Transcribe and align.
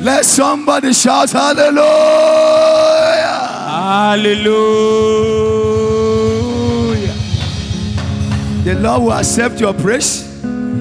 Let 0.00 0.24
somebody 0.24 0.92
shout 0.92 1.30
hallelujah. 1.32 1.84
Hallelujah. 3.68 4.34
The 8.64 8.74
Lord 8.80 9.02
will 9.02 9.12
accept 9.12 9.60
your 9.60 9.74
praise. 9.74 10.24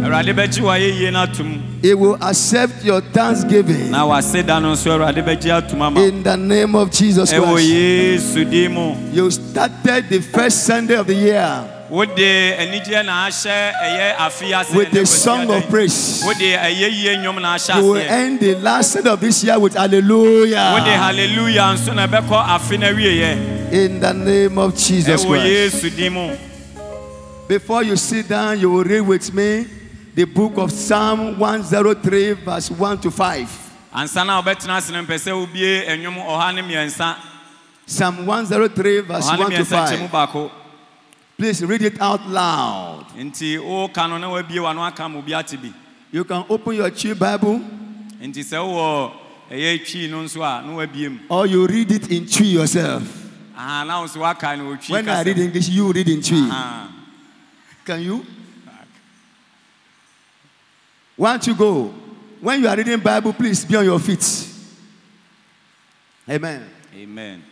Awurade 0.04 0.34
bɛgye 0.34 0.62
w'ayɛyie 0.62 1.12
no 1.12 1.20
atom 1.24 1.64
He 1.82 1.94
will 1.94 2.18
accept 2.22 2.84
your 2.86 3.02
thanksgiving 3.02 3.90
na 3.92 4.06
wase 4.08 4.46
da 4.46 4.60
no 4.60 4.74
nso 4.74 4.92
Awurade 4.94 5.24
bɛgye 5.26 5.50
atom 5.52 5.82
ama 5.82 6.00
in 6.02 6.22
the 6.24 6.38
name 6.38 6.76
of 6.76 6.92
Jesus 6.92 7.32
Christ. 7.34 7.68
Yesu 7.68 8.46
din 8.50 8.72
mu 8.74 8.94
You 9.12 9.32
started 9.32 10.08
the 10.10 10.22
first 10.22 10.64
Sunday 10.66 10.96
of 10.96 11.08
the 11.08 11.16
year 11.16 11.77
wode 11.90 12.58
anigyeɛ 12.60 13.06
na 13.06 13.28
ahyɛ 13.28 13.72
ɛyɛ 13.74 14.16
afe 14.18 14.54
ase 14.60 14.72
with 14.76 14.92
the 14.92 15.06
song 15.06 15.50
of 15.50 15.68
praise. 15.70 16.22
wode 16.26 16.38
ɛyɛyie 16.40 17.18
nnwom 17.18 17.42
na 17.42 17.56
ahyɛ 17.56 17.76
You 17.78 17.88
will 17.92 17.98
end 17.98 18.40
the 18.40 18.56
last 18.56 18.92
Sunday 18.92 19.10
of 19.10 19.20
this 19.22 19.44
year 19.44 19.58
with 19.60 19.74
hallelujah 19.76 20.58
hallelujah 20.58 21.76
nso 21.76 21.94
na 21.96 22.08
ɛbɛkɔ 22.08 22.46
afe 22.48 22.80
no 22.80 22.88
awieɛ 22.94 23.72
in 23.72 24.00
the 24.00 24.14
name 24.14 24.58
of 24.58 24.76
Jesus 24.78 25.26
Christ. 25.26 25.46
Yesu 25.46 25.96
din 25.96 26.14
mu 26.14 26.36
Before 27.48 27.82
you 27.84 27.96
sit 27.96 28.28
down, 28.28 28.60
you 28.60 28.70
will 28.70 28.84
read 28.84 29.02
with 29.02 29.34
me 29.34 29.66
the 30.14 30.26
book 30.26 30.58
of 30.58 30.70
Psalm 30.72 31.40
103, 31.40 32.32
verse 32.34 32.70
1 32.72 33.00
to 33.02 33.12
5. 33.12 33.50
ansa 33.94 34.26
na 34.26 34.42
wobɛtena 34.42 34.78
ase 34.78 34.92
no 34.92 35.02
mpɛ 35.04 35.16
sɛ 35.16 35.32
wobie 35.32 35.86
nnwom 35.88 36.16
ɔha 36.28 36.54
ne 36.56 36.62
mmiɛnsa 36.62 37.16
Psalm 37.86 38.26
103, 38.26 39.00
verse 39.02 39.26
1 39.28 39.38
to 39.38 39.44
mmiɛnsa 39.46 39.88
kyɛ 39.88 40.00
mu 40.02 40.08
5. 40.08 40.52
Please 41.38 41.64
read 41.64 41.84
it 41.84 42.02
out 42.02 42.28
loud. 42.28 43.06
nti 43.16 43.58
woka 43.58 44.08
no 44.10 44.18
na 44.18 44.28
wabie 44.30 44.60
w'ano 44.60 44.82
aka 44.86 45.08
ma 45.08 45.20
obi 45.20 45.34
ate 45.34 45.58
You 46.12 46.24
can 46.24 46.46
open 46.50 46.74
your 46.74 46.90
Twi 46.90 47.14
Bible 47.14 47.60
nti 48.20 48.42
sɛ 48.44 48.58
wowɔ 48.58 49.12
ɛyɛ 49.52 49.86
twii 49.86 50.10
no 50.10 50.24
nso 50.24 50.42
a 50.42 50.66
na 50.66 50.74
wabie 50.74 51.10
mu 51.12 51.20
or 51.30 51.46
you 51.46 51.68
read 51.68 51.92
it 51.92 52.12
in 52.12 52.26
Twi 52.26 52.48
yourself. 52.48 53.04
aha 53.56 53.84
na 53.84 54.06
so 54.08 54.20
woaka 54.20 54.58
no 54.58 54.76
ɔtwi 54.76 54.90
When 54.90 55.10
I 55.10 55.22
read 55.24 55.38
English, 55.38 55.70
you 55.70 55.92
read 55.92 56.10
in 56.10 56.22
Twi. 56.22 56.38
Aha. 56.50 56.92
Can 57.86 58.02
you? 58.02 58.26
One 61.16 61.40
you 61.44 61.56
go. 61.56 61.94
When 62.42 62.62
you 62.62 62.68
are 62.68 62.76
reading 62.78 63.00
Bible, 63.00 63.34
please 63.34 63.66
be 63.66 63.76
on 63.76 63.86
your 63.86 64.00
feet. 64.00 64.24
Amen. 66.30 66.64
amen 66.96 67.44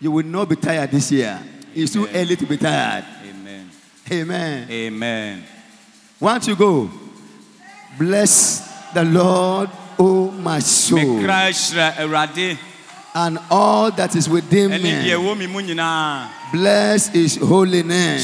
You 0.00 0.10
will 0.12 0.24
not 0.24 0.48
be 0.48 0.56
tired 0.56 0.90
this 0.90 1.10
year. 1.12 1.38
It's 1.74 1.92
too 1.92 2.06
early 2.08 2.36
to 2.36 2.46
be 2.46 2.56
tired. 2.56 3.04
amen 3.28 3.70
Amen. 4.10 4.70
amen 4.70 5.44
One 6.18 6.40
you 6.42 6.56
go. 6.56 6.90
Bless 7.98 8.92
the 8.92 9.04
Lord, 9.04 9.70
O 9.98 10.30
my 10.30 10.58
soul, 10.60 10.98
mekra 10.98 11.50
hyerɛ 11.50 11.96
awurade 11.98 12.58
and 13.14 13.38
all 13.50 13.90
that 13.92 14.16
is 14.16 14.28
within 14.28 14.70
me. 14.82 14.90
ɛwɔ 15.10 15.38
me 15.38 15.46
mu 15.46 15.60
Bless 16.52 17.08
his 17.08 17.36
holy 17.36 17.82
name. 17.82 18.18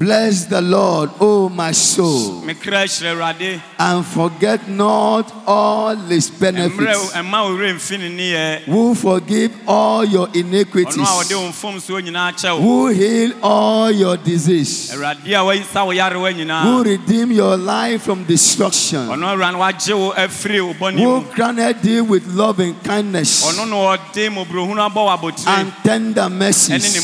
Hyerɛ 0.00 0.22
ne 0.22 0.30
din 0.30 0.32
kronkron 0.32 0.32
Bless 0.32 0.44
the 0.46 0.60
Lord, 0.60 1.10
O 1.20 1.48
my 1.48 1.72
soul, 1.72 2.42
mekra 2.42 2.84
hyerɛ 2.84 3.12
awurade 3.14 3.60
and 3.78 4.04
forget 4.06 4.68
not 4.68 5.32
all 5.46 5.96
his 5.96 6.30
benefits. 6.30 7.12
ɛma 7.12 7.44
wo 7.44 7.56
werɛ 7.56 7.74
mfi 7.74 8.64
Who 8.66 8.94
forgive 8.94 9.52
all 9.66 10.04
your 10.04 10.28
iniquities, 10.34 10.96
wɔde 10.96 11.34
wo 11.34 11.50
mfomsoɔ 11.50 12.02
nyinaa 12.02 12.32
kyɛ 12.32 12.52
wo 12.54 12.60
who 12.60 12.86
heal 12.88 13.32
all 13.42 13.90
your 13.90 14.16
disease, 14.16 14.90
awurade 14.92 15.26
a 15.26 15.44
wayisa 15.44 15.84
wo 15.86 15.92
yarewa 15.92 16.62
who 16.62 16.82
redeem 16.84 17.32
your 17.32 17.56
life 17.56 18.02
from 18.02 18.24
destruction, 18.24 19.08
ɔno 19.08 19.26
awura 19.36 19.52
no 19.52 19.58
wagye 19.58 19.94
wo 19.96 20.12
afiri 20.12 20.60
wo 20.66 20.74
bɔne 20.74 20.98
who 20.98 21.22
crowned 21.34 21.82
thee 21.82 22.00
with 22.00 22.26
love 22.28 22.58
and 22.60 22.82
kindness 22.82 23.44
ɔno 23.44 23.68
na 23.68 23.96
ɔde 23.96 24.30
mmɔborɔhunu 24.30 24.90
abɔ 24.90 24.94
wo 24.94 25.16
abotire 25.16 25.48
and 25.48 25.72
tender 25.84 26.28
mercies, 26.28 26.96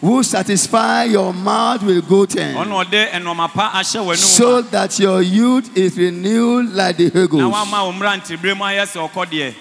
who 0.00 0.22
satisfy 0.22 1.04
your 1.04 1.32
mouth 1.32 1.82
with 1.82 2.06
good 2.08 2.30
things, 2.30 2.56
ɔde 2.56 3.10
ɛnɔma 3.10 3.48
pa 3.52 3.70
ahyɛ 3.74 4.04
w'anum 4.04 4.16
so 4.16 4.62
that 4.62 4.98
your 4.98 5.22
youth 5.22 5.76
is 5.76 5.96
renewed 5.96 6.72
like 6.72 6.96
the 6.96 7.06
eagles. 7.06 7.42
woama 7.42 7.84
wo 7.86 7.92
mmerantebere 7.92 8.56
mu 8.56 8.64
ayɛ 8.64 8.84
sɛ 8.86 9.08
ɔkɔdeɛ 9.10 9.54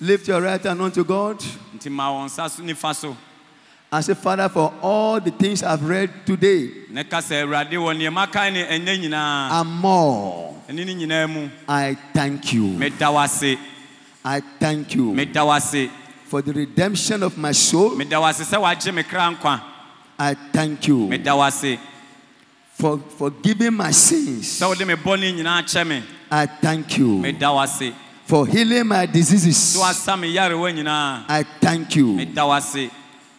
Lift 0.00 0.26
your 0.26 0.40
right 0.42 0.60
hand 0.60 0.82
unto 0.82 1.04
God. 1.04 1.38
Nti 1.76 1.88
ma 1.88 2.10
wɔn 2.10 2.26
nsa 2.26 2.50
so 2.50 2.60
nifa 2.62 2.92
so 2.92 3.16
and 3.92 4.02
say, 4.04 4.14
Father, 4.14 4.48
for 4.48 4.72
all 4.80 5.20
the 5.20 5.30
things 5.30 5.62
I've 5.62 5.86
read 5.86 6.26
today 6.26 6.70
ne 6.90 7.04
ka 7.04 7.18
sɛ 7.18 7.44
awurade 7.44 7.72
wɔ 7.72 7.94
nneɛma 7.94 8.32
kan 8.32 8.52
ne 8.52 8.64
ɛnyɛ 8.64 8.98
nyinaa 9.00 9.60
and 9.60 9.70
more, 9.70 10.54
ɛne 10.68 10.86
ne 10.86 10.94
nyinaa 10.94 11.28
mu 11.30 11.48
I 11.68 11.96
thank 12.12 12.52
you. 12.52 12.64
meda 12.66 13.12
wo 13.12 13.18
ase 13.18 13.56
I 14.24 14.40
thank 14.40 14.94
you. 14.94 15.12
Meda 15.12 15.44
wo 15.44 15.52
ase 15.52 15.90
for 16.32 16.40
the 16.40 16.54
redemption 16.54 17.22
of 17.22 17.36
my 17.36 17.52
soul. 17.52 17.94
meda 17.94 18.18
wo 18.18 18.24
ase 18.24 18.40
sɛ 18.40 18.58
wagye 18.58 18.90
me 18.94 19.02
kra 19.02 19.36
nkwa. 19.36 19.60
I 20.18 20.32
thank 20.32 20.88
you 20.88 21.06
meda 21.06 21.36
wo 21.36 21.42
ase 21.42 21.78
for 22.72 22.96
forgiving 23.18 23.74
my 23.74 23.90
sins. 23.90 24.58
sɛ 24.58 24.66
wode 24.66 24.86
me 24.86 24.94
bɔne 24.94 25.28
nyinaa 25.30 25.60
kyɛ 25.60 25.86
me. 25.86 26.02
I 26.30 26.46
thank 26.46 26.96
you 26.96 27.18
meda 27.18 27.52
wo 27.52 27.58
ase 27.60 27.92
for 28.24 28.46
healing 28.46 28.86
my 28.86 29.04
diseases. 29.04 29.76
sɛ 29.76 29.80
wasa 29.80 30.16
me 30.16 30.34
yarewa 30.34 30.72
nyinaa. 30.72 31.24
I 31.28 31.42
thank 31.60 31.96
you 31.96 32.14
meda 32.14 32.46
wo 32.46 32.52
ase 32.52 32.90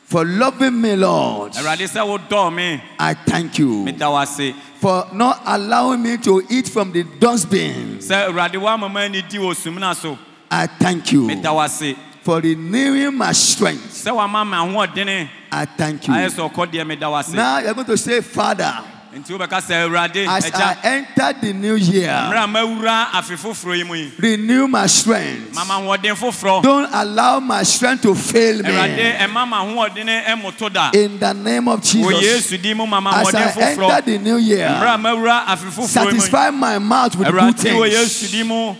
for 0.06 0.24
loving 0.24 0.80
me, 0.80 0.96
Lord. 0.96 1.54
awurade 1.54 1.90
sɛ 1.90 2.06
wodɔɔ 2.06 2.54
me. 2.54 2.80
I 3.00 3.16
thank 3.16 3.58
you 3.58 3.86
meda 3.86 4.12
wo 4.12 4.18
ase 4.22 4.54
for 4.76 5.08
not 5.12 5.42
allowing 5.48 6.04
me 6.04 6.18
to 6.18 6.44
eat 6.48 6.70
from 6.70 6.92
the 6.92 7.02
dustbin. 7.02 7.98
sɛ 7.98 8.30
awurade 8.30 8.62
woama 8.62 8.88
ma 8.88 9.00
ani 9.00 9.24
di 9.24 9.40
wɔ 9.40 9.56
sumina 9.56 9.96
so. 9.96 10.16
I 10.52 10.68
thank 10.68 11.12
you 11.12 11.24
meda 11.26 11.52
wo 11.52 11.62
ase 11.62 11.96
for 12.24 12.40
renewing 12.40 13.16
my 13.16 13.32
strength. 13.34 14.04
sɛ 14.04 14.12
wama 14.16 14.46
me 14.48 14.56
ahoɔdene 14.58 15.30
I 15.52 15.66
thank 15.66 16.08
you. 16.08 16.14
sɛ 16.14 16.50
ɔkɔdeɛ 16.52 16.88
meda 16.88 17.10
wo 17.10 17.18
ase 17.18 17.34
Now 17.34 17.60
you're 17.60 17.74
going 17.74 17.86
to 17.86 17.98
say, 17.98 18.22
Father, 18.22 18.74
nti 19.14 19.38
wobɛka 19.38 19.60
sɛ 19.62 20.28
as 20.28 20.52
I 20.54 20.78
enter 20.84 21.40
the 21.42 21.54
new 21.54 21.76
year, 21.76 22.10
a 22.10 22.48
mawura 22.48 23.08
afe 23.12 23.36
foforɔ 23.36 23.78
yi 23.78 23.84
mu 23.84 23.94
yi 23.96 24.12
renew 24.18 24.68
my 24.68 24.88
strength. 24.88 25.54
mama 25.54 25.74
ahoɔden 25.76 26.16
foforɔ 26.16 26.64
Don't 26.64 26.90
allow 26.94 27.40
my 27.40 27.64
strength 27.64 28.04
to 28.04 28.16
fail 28.16 28.58
me. 28.64 28.70
ɛma 28.70 29.48
ma 29.48 29.64
ahoɔdene 29.66 30.24
ɛmoto 30.26 30.72
da 30.72 30.92
In 30.94 31.20
the 31.20 31.34
name 31.34 31.68
of 31.68 31.82
Jesus, 31.84 32.24
yesu 32.24 32.62
din 32.62 32.78
mu 32.78 32.88
mama 32.88 33.12
as 33.18 33.36
I 33.36 33.52
enter 33.72 34.02
the 34.02 34.18
new 34.18 34.38
year, 34.38 34.68
mawura 34.70 35.46
afe 35.46 35.70
foforɔ 35.70 35.76
yi 35.76 36.04
mu 36.06 36.12
yi 36.14 36.20
satisfy 36.20 36.50
my 36.52 36.80
mouth 36.80 37.16
with 37.18 37.28
good 37.28 37.36
awurade 37.36 37.74
wɔ 37.76 37.90
yesu 37.92 38.32
things. 38.32 38.78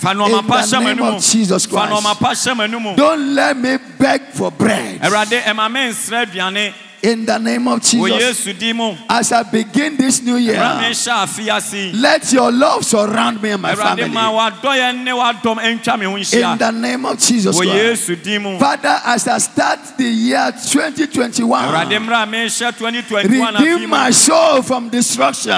Din 0.00 0.30
mu 0.30 0.42
fa 0.42 0.60
nɔɔma 0.60 0.62
In 0.62 0.70
the 0.70 0.80
name 0.80 1.02
of 1.02 1.22
Jesus 1.22 1.66
Christ. 1.66 2.20
pa 2.20 2.30
hyɛ 2.32 2.54
m'anim 2.56 2.96
Don't 2.96 3.34
let 3.34 3.56
me 3.56 3.78
beg 3.98 4.22
for 4.32 4.50
bread. 4.50 5.00
awurade 5.00 5.42
ɛma 5.42 5.70
me 5.72 5.80
nsrɛ 5.90 6.26
aduane 6.26 6.72
In 7.02 7.24
the 7.26 7.38
name 7.38 7.68
of 7.68 7.82
Jesus, 7.82 8.48
as 9.08 9.30
I 9.30 9.42
begin 9.44 9.96
this 9.96 10.22
new 10.22 10.36
year, 10.36 10.56
nhyɛ 10.56 11.12
afe 11.24 11.48
ase 11.56 11.72
yi 11.74 11.92
let 11.92 12.32
your 12.32 12.50
love 12.50 12.84
surround 12.84 13.40
me 13.42 13.50
and 13.50 13.62
my 13.62 13.74
family. 13.74 14.08
wadɔyɛ 14.08 15.04
ne 15.04 15.10
wadɔm 15.12 15.58
ntwa 15.58 15.98
me 15.98 16.06
ho 16.06 16.16
In 16.16 16.58
the 16.58 16.70
name 16.72 17.04
of 17.04 17.18
Jesus 17.18 17.56
Christ. 17.56 17.72
yesu 17.72 18.16
din 18.22 18.42
mu 18.42 18.58
Father, 18.58 19.00
as 19.04 19.28
I 19.28 19.38
start 19.38 19.78
the 19.98 20.04
year 20.04 20.52
2021, 20.52 21.68
mmerɛ 21.68 22.22
a 22.22 22.26
mehyɛ 22.26 22.76
2021 22.76 23.54
afe 23.54 23.60
redeem 23.60 23.90
my 23.90 24.10
soul 24.10 24.62
from 24.62 24.88
destruction, 24.88 25.52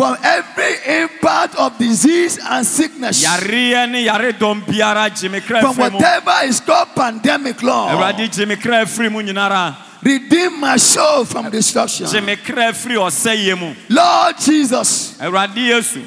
awurade 0.00 0.30
gye 0.30 0.46
me 0.46 0.66
kra 0.66 0.86
firi 0.86 1.10
bɔne 1.10 1.18
mu 1.18 1.20
from 1.20 1.20
every 1.20 1.20
impact 1.20 1.54
of 1.56 1.78
disease 1.78 2.38
and 2.48 2.66
sickness, 2.66 3.24
yareɛ 3.24 3.90
ne 3.90 4.06
yaredɔm 4.06 4.62
biara 4.66 5.08
gye 5.10 5.28
me 5.28 5.40
kra 5.40 5.60
from 5.60 5.76
whatever 5.76 6.34
is 6.44 6.60
called 6.60 6.88
pandemic 6.94 7.62
law. 7.62 7.88
awurade 7.90 8.30
gye 8.30 8.44
me 8.46 8.56
kra 8.56 8.84
firi 8.86 9.10
mu 9.10 9.22
nyinara 9.22 9.76
Redeem 10.02 10.58
my 10.58 10.76
soul 10.78 11.26
from 11.26 11.50
destruction. 11.50 12.06
gye 12.06 12.20
me 12.20 12.36
kra 12.36 12.72
firi 12.72 12.96
ɔsɛeɛ 12.96 13.58
mu 13.58 13.74
Lord 13.88 14.38
Jesus, 14.38 15.16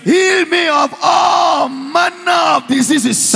heal 0.04 0.46
me 0.46 0.68
of 0.68 0.94
all 1.02 1.70
manner 1.70 2.58
of 2.58 2.68
diseases. 2.68 3.34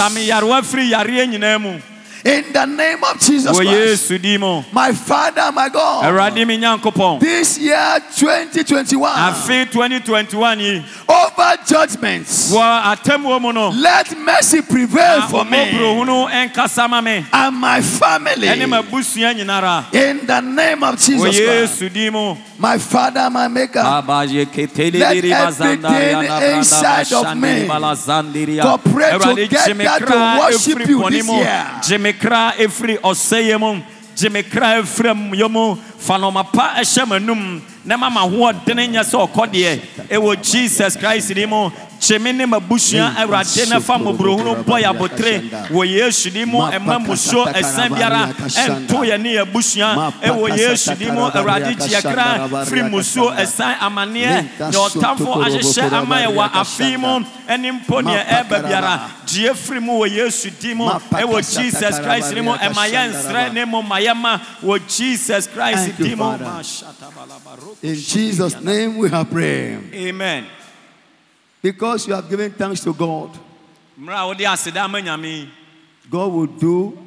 Sa 2.24 2.34
me 2.34 2.44
yarewa 2.44 2.48
firi 2.48 2.48
yareɛ 2.48 2.48
nyinaa 2.48 2.48
mu 2.48 2.48
In 2.48 2.54
the 2.54 2.66
name 2.66 3.04
of 3.04 3.20
Jesus 3.20 3.52
wɔ 3.52 3.64
Christ. 3.64 4.10
yesu 4.12 4.22
din 4.22 4.40
mu 4.42 4.64
My 4.72 4.92
Father, 4.92 5.52
my 5.52 5.70
God. 5.70 6.06
awurade 6.06 6.46
me 6.48 6.58
nyankopɔn 6.58 7.20
This 7.20 7.58
year 7.60 8.00
2021, 8.16 9.10
afe 9.16 9.72
2021 9.72 10.84
over 11.10 11.58
judgments, 11.68 12.52
wɔ 12.52 12.82
atammuo 12.96 13.42
mu 13.42 13.54
no 13.54 13.70
let 13.70 14.18
mercy 14.18 14.62
prevail 14.62 15.22
for 15.28 15.46
me 15.46 15.58
ɔmɔborɔhunu 15.58 16.30
ɛnkasa 16.30 16.90
ma 16.90 17.02
me 17.02 17.26
and 17.32 17.56
my 17.56 17.82
family. 17.82 18.48
ɛne 18.48 18.68
m'abusua 18.68 19.34
nyinara 19.34 19.94
In 19.94 20.26
the 20.26 20.42
name 20.42 20.84
of 20.84 20.98
Jesus 21.00 21.22
oh, 21.22 21.24
Christ. 21.24 21.82
yesu 21.82 21.90
din 21.94 22.14
My 22.60 22.78
Father, 22.80 23.30
my 23.30 23.48
Maker. 23.48 23.84
inside 26.58 27.14
of 27.14 27.38
me 27.38 27.68
cooperate 28.60 29.22
together 29.22 30.06
to 30.06 30.38
worship 30.40 30.88
you 30.88 31.10
this 31.10 31.28
year. 31.30 31.66
Kra 32.20 32.54
ɛfiri 32.58 32.98
ɔsɛeɛ 33.02 33.60
mu. 33.60 33.82
Gye 34.16 34.30
me 34.30 34.44
kra 34.44 34.82
ɛfiri 34.82 35.10
amuyɔ 35.10 35.50
mu. 35.50 35.76
Fa 35.98 36.18
pa 36.44 36.74
ɛhyɛ 36.82 37.06
m'anum 37.08 37.62
na 37.88 37.96
ma 37.98 38.10
m'ahoɔden 38.10 38.80
nyɛ 38.92 39.04
sɛ 39.04 39.18
ɔkɔ 39.26 39.44
deɛ 39.54 39.80
ɛwɔ 40.12 40.44
jesus 40.44 40.96
christ 40.98 41.34
din 41.34 41.50
mu. 41.50 41.72
Kye 42.00 42.20
me 42.20 42.32
ne 42.32 42.46
m'abusua 42.46 43.16
awurade 43.18 43.66
na 43.70 43.80
fa 43.80 43.98
mmɔborɔhunu 43.98 44.64
bɔ 44.64 44.76
yɛ 44.84 44.90
abotere 44.90 45.42
wɔ 45.72 45.84
yesu 45.88 46.30
din 46.30 46.46
mu 46.48 46.60
ɛma 46.60 47.00
musuo 47.02 47.46
ɛsan 47.52 47.90
biara 47.90 48.30
ɛnto 48.38 49.02
yɛ 49.02 49.18
ne 49.20 49.38
abusua 49.38 50.14
ɛwɔ 50.22 50.58
yesu 50.58 50.94
din 50.96 51.14
mu 51.16 51.22
awurade 51.26 51.74
gye 51.76 51.98
yɛ 51.98 52.02
kra 52.02 52.66
firi 52.66 52.84
musuo 52.84 53.32
ɛsan 53.34 53.78
amanneɛ. 53.82 54.46
Deɛ 54.60 54.78
ɔtamfo 54.78 55.42
ahyehyɛ 55.44 55.94
ama 55.94 56.16
yɛ 56.22 56.30
wɔ 56.36 56.50
afe 56.54 56.98
mu 57.00 57.26
ɛne 57.50 57.72
mpo 57.82 58.02
neɛ 58.04 58.26
ɛba 58.28 58.62
biara. 58.68 59.00
gye 59.26 59.54
firi 59.54 59.80
mu 59.82 60.00
wɔ 60.00 60.08
yesu 60.12 60.50
din 60.60 60.78
mu 60.78 60.86
ɛwɔ 61.12 61.38
jesus 61.42 62.00
christ 62.00 62.34
din 62.34 62.46
mu 62.46 62.52
ɛma 62.54 62.84
yɛ 62.94 63.10
nsrɛ 63.12 63.54
ne 63.54 63.66
mu 63.66 63.82
ma 63.82 63.98
yɛ 64.00 64.16
ma 64.16 64.40
wɔ 64.64 64.80
jesus 64.88 65.48
christ 65.48 65.98
din 65.98 66.16
mu. 66.18 66.38
In 67.84 67.96
Jesus' 67.96 68.60
name 68.62 68.98
we 68.98 69.10
have 69.10 69.30
prayed. 69.30 69.94
amen 69.94 70.46
Because 71.62 72.08
you 72.08 72.14
have 72.14 72.30
given 72.30 72.52
thanks 72.52 72.82
to 72.82 72.94
God, 72.94 73.38
mmerɛ 74.00 74.16
a 74.24 74.28
wode 74.28 74.40
aseda 74.46 74.84
ama 74.86 75.00
nyame 75.02 75.50
God 76.10 76.32
will 76.32 76.48
do 76.48 76.98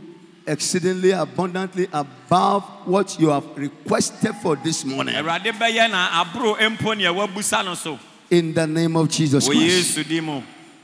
exceedingly 0.46 1.10
abundantly 1.12 1.86
above 1.92 2.64
what 2.84 3.18
you 3.18 3.28
have 3.28 3.44
requested 3.56 4.34
for 4.42 4.56
this 4.56 4.84
morning. 4.84 5.14
awurade 5.14 5.52
bɛyɛ 5.52 5.90
na 5.90 6.22
aboro 6.24 6.56
mpo 6.56 6.94
neɛ 6.94 7.14
wabusa 7.14 7.64
no 7.64 7.74
so 7.74 7.98
In 8.30 8.54
the 8.54 8.66
name 8.66 8.94
of 8.96 9.08
Jesus 9.08 9.46
Christ. 9.46 9.60
yesu 9.96 10.06
din 10.08 10.24
mu 10.24 10.42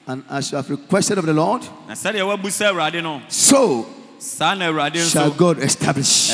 And 0.08 0.22
as 0.30 0.50
you 0.52 0.56
have 0.56 0.70
requested 0.70 1.18
of 1.18 1.26
the 1.26 1.32
Lord, 1.34 1.62
na 1.88 1.94
sɛdeɛ 1.94 2.22
wabusa 2.36 2.72
awurade 2.72 3.02
no 3.02 3.22
so 3.28 3.86
saa 4.18 4.54
na 4.54 4.66
awurade 4.70 4.98
shall 5.10 5.30
God 5.30 5.58
establish. 5.58 6.30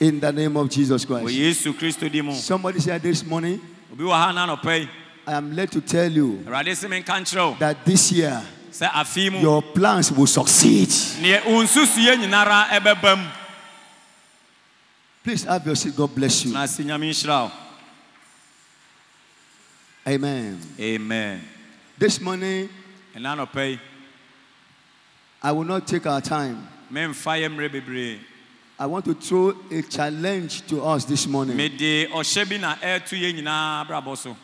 Ɛbɛyɛ 0.00 0.06
ama 0.06 0.06
wo 0.06 0.06
In 0.06 0.20
the 0.20 0.32
name 0.32 0.56
of 0.56 0.68
Jesus 0.70 1.04
Christ. 1.04 1.28
yesu 1.34 1.72
kristo 1.74 2.10
din 2.10 2.24
mu 2.24 2.32
Somebody 2.34 2.80
said 2.80 3.02
this 3.02 3.24
morning, 3.24 3.60
obi 3.92 4.04
wɔ 4.04 4.12
ha 4.12 4.32
na 4.32 4.46
anɔpɛ 4.56 4.80
yi 4.80 4.88
I 5.26 5.32
am 5.34 5.54
led 5.54 5.70
to 5.72 5.80
tell 5.80 6.10
you 6.10 6.42
awurade 6.46 6.74
se 6.74 6.86
menka 6.88 7.58
that 7.58 7.84
this 7.84 8.12
year 8.12 8.42
sɛ 8.70 8.88
afei 8.90 9.30
mu 9.32 9.38
your 9.40 9.62
plans 9.62 10.10
will 10.12 10.26
succeed. 10.26 10.88
neɛ 10.88 11.44
wo 11.46 11.62
nsusuyɛ 11.62 12.16
nyinara 12.16 12.68
ɛbɛba 12.68 13.16
mu 13.18 13.28
Please 15.24 15.44
have 15.44 15.66
your 15.66 15.76
seat. 15.76 15.94
God 15.94 16.14
bless 16.14 16.44
you. 16.46 16.52
na 16.54 16.62
ase 16.62 16.78
nyame 16.78 17.10
nhyira 17.10 17.44
wo 17.44 17.52
Amen. 20.06 20.58
amen 20.80 21.40
This 21.98 22.20
morning, 22.20 22.68
ɛna 23.14 23.36
anɔpɛ 23.36 23.70
yi 23.72 23.80
I 25.42 25.52
will 25.52 25.64
not 25.64 25.86
take 25.86 26.04
our 26.06 26.20
time. 26.20 26.66
I 28.80 28.86
want 28.86 29.04
to 29.06 29.14
throw 29.14 29.54
a 29.72 29.82
challenge 29.82 30.66
to 30.68 30.82
us 30.84 31.04
this 31.04 31.26
morning. 31.26 31.56
mede 31.56 32.08
ɔhyɛ 32.10 32.48
bi 32.48 32.56
na 32.58 32.76
ɛreto 32.76 33.16
yɛ 33.18 33.34
nyinaa 33.34 33.84
abrabɔ 33.86 34.16
so 34.16 34.36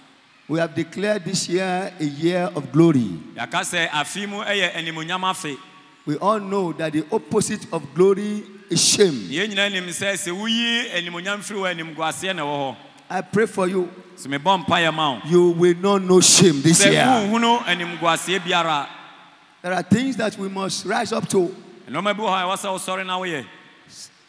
We 0.49 0.59
have 0.59 0.75
declared 0.75 1.25
this 1.25 1.49
year 1.49 1.93
a 1.99 2.05
year 2.05 2.51
of 2.55 2.73
glory. 2.73 3.11
yɛaka 3.37 3.61
sɛ 3.63 3.89
afei 3.91 4.29
mu 4.29 4.39
yɛ 4.43 4.73
animonyam 4.75 5.21
afe 5.23 5.57
We 6.07 6.17
all 6.19 6.41
know 6.41 6.73
that 6.75 6.93
the 6.93 7.05
opposite 7.13 7.67
of 7.73 7.83
glory 7.95 8.43
is 8.69 8.83
shame. 8.85 9.13
yɛn 9.31 9.51
nyinaa 9.55 9.71
nim 9.73 9.87
sɛ 9.87 10.15
sɛ 10.15 10.33
woyi 10.37 10.91
animonyam 10.91 11.39
firi 11.39 11.61
wɔ 11.61 11.75
animguaseɛ 11.95 12.35
na 12.35 12.43
ɛwɔ 12.43 12.59
hɔ 12.73 12.77
I 13.11 13.21
pray 13.21 13.47
for 13.47 13.69
you. 13.69 13.89
sɛ 14.17 14.27
mebɔ 14.37 14.65
mpayɛ 14.67 14.93
ma 14.93 15.13
wo 15.13 15.21
You 15.27 15.51
will 15.51 15.77
not 15.77 16.03
know 16.03 16.21
shame 16.21 16.61
this 16.61 16.85
year. 16.85 17.05
wonhunu 17.05 17.61
animguaseɛ 17.67 18.41
biara 18.41 18.89
There 19.63 19.73
are 19.73 19.83
things 19.83 20.17
that 20.17 20.37
we 20.37 20.49
must 20.49 20.85
rise 20.87 21.13
up 21.13 21.29
to. 21.29 21.55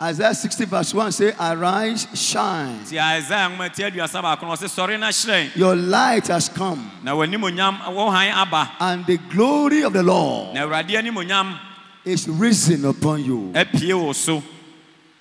Isaiah 0.02 0.34
60 0.34 0.66
verse 0.66 0.94
1 0.94 1.12
say, 1.14 1.34
Arise, 1.40 2.06
shine. 2.14 2.80
nti 2.84 2.96
isaia 2.96 3.50
nwoma 3.50 3.70
ti 3.74 3.84
aduasa 3.84 4.22
baako 4.22 4.42
no 4.46 4.52
ɔse 4.54 4.68
sɔre 4.68 5.00
na 5.00 5.08
hyerɛn 5.08 5.56
Your 5.56 5.76
light 5.76 6.28
has 6.28 6.50
come, 6.50 6.92
na 7.02 7.14
w'animonyam 7.16 7.94
wo 7.94 8.10
han 8.10 8.32
aba 8.32 8.72
and 8.82 9.06
the 9.06 9.18
glory 9.30 9.84
of 9.84 9.94
the 9.94 10.04
Lord 10.04 10.54
na 10.54 10.68
awurade 10.68 10.90
animonyam 10.90 11.58
is 12.04 12.28
risen 12.28 12.84
upon 12.84 13.24
you. 13.24 13.52
apue 13.56 13.94
wo 13.94 14.12
so 14.12 14.44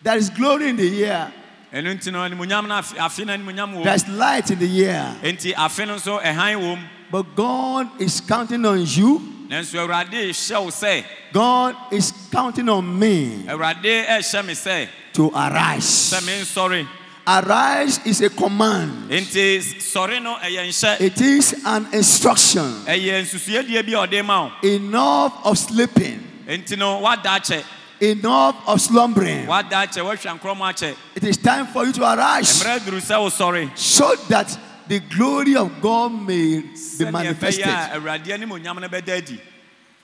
There 0.02 0.16
is 0.18 0.28
glory 0.28 0.70
in 0.70 0.76
the 0.76 0.88
year, 0.88 1.32
ɛno 1.72 1.94
nti 1.96 2.10
no 2.12 2.18
animonyam 2.18 2.66
no 2.66 2.74
afe 2.74 2.96
afe 2.96 3.24
no 3.24 3.32
animonyam 3.32 3.74
wɔ 3.76 3.84
there's 3.84 4.08
light 4.08 4.50
in 4.50 4.58
the 4.58 4.66
year. 4.66 5.14
enti 5.22 5.54
afe 5.54 5.86
no 5.86 5.94
nso 5.94 6.20
ɛhan 6.20 6.58
wɔ 6.58 6.76
mu 6.76 6.82
But 7.12 7.36
God 7.36 8.00
is 8.00 8.20
counting 8.20 8.64
on 8.66 8.80
you. 8.84 9.44
Nanso 9.54 9.78
awurade 9.78 10.30
hyɛ 10.30 10.62
wo 10.64 10.70
sɛ 10.70 11.04
God 11.32 11.76
is 11.92 12.12
counting 12.32 12.68
on 12.68 12.98
me 12.98 13.44
awurade 13.48 14.06
ɛhyɛ 14.06 14.44
me 14.44 14.52
sɛ 14.54 14.88
to 15.12 15.30
arise. 15.34 16.12
mensɔre 16.26 16.86
Arise 17.26 18.00
is 18.04 18.20
a 18.20 18.28
command. 18.28 19.10
enti 19.10 19.58
sɔre 19.78 20.20
no 20.22 20.36
ɛyɛ 20.36 21.00
It 21.00 21.20
is 21.20 21.54
an 21.64 21.86
instruction. 21.92 22.84
ɛyɛ 22.86 23.22
nsusuadie 23.22 23.82
bi 23.86 23.92
a 23.92 24.06
ɔde 24.06 24.24
ma 24.24 24.50
Enough 24.62 25.32
of 25.44 25.56
sleeping. 25.58 26.20
enti 26.46 26.76
no 26.76 27.00
woada 27.00 27.38
akyɛ 27.38 27.62
Enough 28.00 28.56
of 28.66 28.80
slumbering. 28.80 29.46
woada 29.46 29.86
akyɛ 29.86 30.02
woahwɛ 30.04 30.38
nkorɔm 30.38 30.58
akyɛ 30.58 30.94
It 31.14 31.24
is 31.24 31.36
time 31.38 31.66
for 31.68 31.86
you 31.86 31.92
to 31.92 32.02
arise 32.02 32.62
mmerɛ 32.62 32.80
duru 32.80 33.00
sɛ 33.00 33.16
wosɔre 33.16 33.70
so 33.78 34.14
that 34.28 34.58
the 34.86 35.00
glory 35.00 35.56
of 35.56 35.81
God 35.81 36.12
may 36.12 36.60
be 36.60 37.10
manifested. 37.10 37.64
a 37.66 37.98
awurade 37.98 38.26
animonyam 38.26 38.81
no 38.81 38.88
bɛda 38.88 39.16
adi 39.19 39.40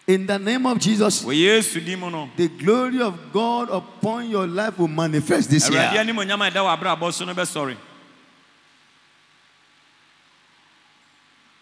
In 0.07 0.27
the 0.27 0.39
name 0.39 0.67
of 0.67 0.79
Jesus, 0.79 1.23
wɔ 1.23 1.35
yesu 1.37 1.85
din 1.85 1.99
mu 2.01 2.11
no 2.11 2.31
the 2.37 2.49
glory 2.49 3.01
of 3.01 3.33
God 3.33 3.69
upon 3.71 4.29
your 4.29 4.47
life 4.47 4.79
will 4.79 4.89
manifest 4.89 5.51
this 5.51 5.69
year. 5.71 5.81
animonyam 5.81 6.47
a 6.47 6.51
ɛda 6.51 6.61
wɔ 6.65 6.79
abrabɔ 6.79 7.13
so 7.13 7.25
no 7.25 7.35
bɛsɔre 7.35 7.77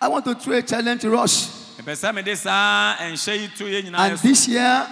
I 0.01 0.07
want 0.09 0.25
to 0.27 0.35
throw 0.37 0.57
a 0.57 0.63
challenge 0.63 1.01
to 1.03 1.17
us. 1.17 1.75
ɛpɛ 1.81 1.93
sɛ 1.93 2.15
mede 2.15 2.37
saa 2.37 2.97
ɛnhyɛ 2.97 3.41
yi 3.41 3.49
to 3.49 3.65
yɛ 3.65 3.83
nyinaa 3.85 4.11
And 4.11 4.19
this 4.21 4.47
year, 4.49 4.87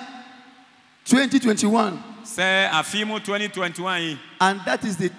2021, 1.04 2.02
sɛ 2.24 2.70
afe 2.70 3.24
2021 3.24 4.18
and 4.40 4.60
that 4.64 4.84
is 4.84 4.96
the 4.96 5.10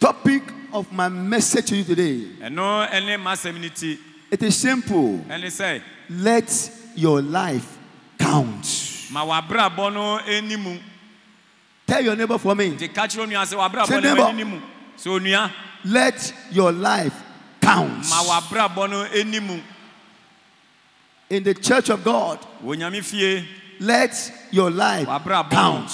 topic 0.00 0.42
of 0.72 0.90
my 0.92 1.08
message 1.08 1.66
to 1.66 1.76
you 1.76 1.84
today. 1.84 2.26
ɛno 2.40 2.88
ɛne 2.90 3.16
m'asɛm 3.22 3.60
no 3.60 3.68
ti 3.68 3.98
It 4.30 4.42
is 4.42 4.56
simple. 4.56 5.24
ɛne 5.28 5.46
sɛ 5.46 5.82
Let 6.10 6.70
your 6.94 7.22
life 7.22 7.78
count. 8.18 9.08
ma 9.10 9.24
w'abrabɔ 9.24 9.92
no 9.94 10.18
animu 10.26 10.80
Tell 11.86 12.02
your 12.04 12.16
neighbor 12.16 12.38
for 12.38 12.54
me. 12.54 12.70
nti 12.70 12.92
ka 12.94 13.06
kyerɛ 13.06 13.26
onua 13.26 13.44
sɛ 13.46 13.86
Say 13.86 14.00
neighbor. 14.00 14.22
animu 14.22 14.60
sɛ 14.98 15.20
onua 15.20 15.50
Let 15.84 16.32
your 16.50 16.72
life 16.72 17.14
count. 17.60 18.08
ma 18.10 18.22
w'abrabɔ 18.22 18.90
no 18.90 19.04
animu 19.04 19.62
In 21.30 21.42
the 21.44 21.54
church 21.54 21.90
of 21.90 22.02
God, 22.04 22.38
wɔ 22.64 22.76
nyame 22.76 23.02
fie 23.04 23.46
let 23.80 24.32
your 24.50 24.70
life 24.70 25.06
count. 25.50 25.90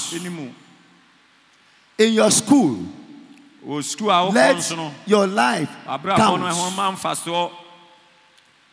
In 1.99 2.13
your 2.15 2.31
school, 2.31 2.79
wɔ 2.79 2.79
sukuu 2.79 2.83
a 2.83 3.54
wokɔ 3.54 3.54
let 3.67 4.77
your 5.07 5.27
life 5.27 5.69
count. 5.87 7.53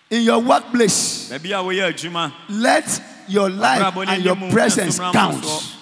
In 0.09 0.23
your 0.23 0.39
workplace, 0.39 1.29
baabi 1.31 1.51
a 1.55 1.63
woyɛ 1.63 1.93
adwuma 1.93 2.33
let 2.49 3.01
your 3.29 3.49
life 3.49 3.95
and 3.95 4.23
your 4.25 4.35
presence 4.51 4.99
count. 4.99 5.41
mfasoɔ. 5.41 5.75